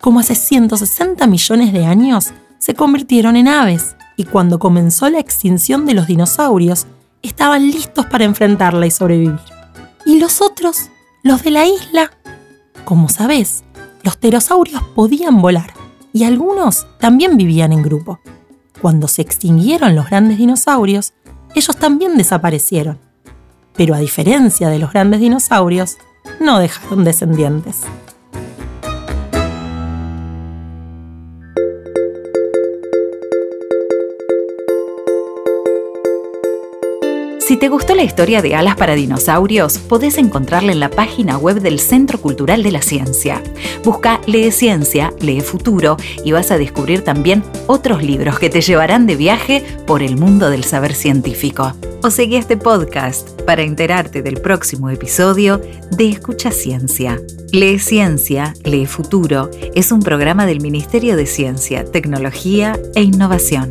como 0.04 0.20
hace 0.20 0.34
160 0.34 1.26
millones 1.26 1.72
de 1.72 1.86
años 1.86 2.34
se 2.58 2.74
convirtieron 2.74 3.36
en 3.36 3.48
aves 3.48 3.96
y 4.18 4.24
cuando 4.24 4.58
comenzó 4.58 5.08
la 5.08 5.18
extinción 5.18 5.86
de 5.86 5.94
los 5.94 6.06
dinosaurios, 6.06 6.86
estaban 7.22 7.70
listos 7.70 8.04
para 8.04 8.24
enfrentarla 8.24 8.86
y 8.86 8.90
sobrevivir. 8.90 9.40
¿Y 10.04 10.18
los 10.18 10.42
otros? 10.42 10.90
¿Los 11.22 11.42
de 11.42 11.52
la 11.52 11.66
isla? 11.66 12.10
Como 12.84 13.08
sabes, 13.08 13.64
los 14.02 14.18
pterosaurios 14.18 14.82
podían 14.94 15.40
volar 15.40 15.72
y 16.12 16.24
algunos 16.24 16.86
también 17.00 17.38
vivían 17.38 17.72
en 17.72 17.80
grupo. 17.80 18.20
Cuando 18.82 19.08
se 19.08 19.22
extinguieron 19.22 19.96
los 19.96 20.10
grandes 20.10 20.36
dinosaurios, 20.36 21.14
ellos 21.54 21.78
también 21.78 22.18
desaparecieron. 22.18 22.98
Pero 23.74 23.94
a 23.94 24.00
diferencia 24.00 24.68
de 24.68 24.78
los 24.78 24.92
grandes 24.92 25.20
dinosaurios, 25.20 25.96
no 26.40 26.58
dejaron 26.58 27.04
descendientes. 27.04 27.84
Te 37.64 37.70
gustó 37.70 37.94
la 37.94 38.02
historia 38.02 38.42
de 38.42 38.54
alas 38.54 38.76
para 38.76 38.94
dinosaurios, 38.94 39.78
podés 39.78 40.18
encontrarla 40.18 40.70
en 40.70 40.80
la 40.80 40.90
página 40.90 41.38
web 41.38 41.62
del 41.62 41.80
Centro 41.80 42.20
Cultural 42.20 42.62
de 42.62 42.70
la 42.70 42.82
Ciencia. 42.82 43.42
Busca 43.82 44.20
Lee 44.26 44.50
Ciencia, 44.50 45.14
Lee 45.20 45.40
Futuro 45.40 45.96
y 46.22 46.32
vas 46.32 46.50
a 46.50 46.58
descubrir 46.58 47.04
también 47.04 47.42
otros 47.66 48.02
libros 48.02 48.38
que 48.38 48.50
te 48.50 48.60
llevarán 48.60 49.06
de 49.06 49.16
viaje 49.16 49.64
por 49.86 50.02
el 50.02 50.18
mundo 50.18 50.50
del 50.50 50.64
saber 50.64 50.92
científico. 50.94 51.72
O 52.02 52.10
seguí 52.10 52.36
este 52.36 52.58
podcast 52.58 53.30
para 53.46 53.62
enterarte 53.62 54.20
del 54.20 54.42
próximo 54.42 54.90
episodio 54.90 55.58
de 55.90 56.10
Escucha 56.10 56.50
Ciencia. 56.50 57.18
Lee 57.50 57.78
Ciencia, 57.78 58.52
Lee 58.64 58.84
Futuro 58.84 59.50
es 59.74 59.90
un 59.90 60.00
programa 60.00 60.44
del 60.44 60.60
Ministerio 60.60 61.16
de 61.16 61.24
Ciencia, 61.24 61.90
Tecnología 61.90 62.78
e 62.94 63.00
Innovación. 63.00 63.70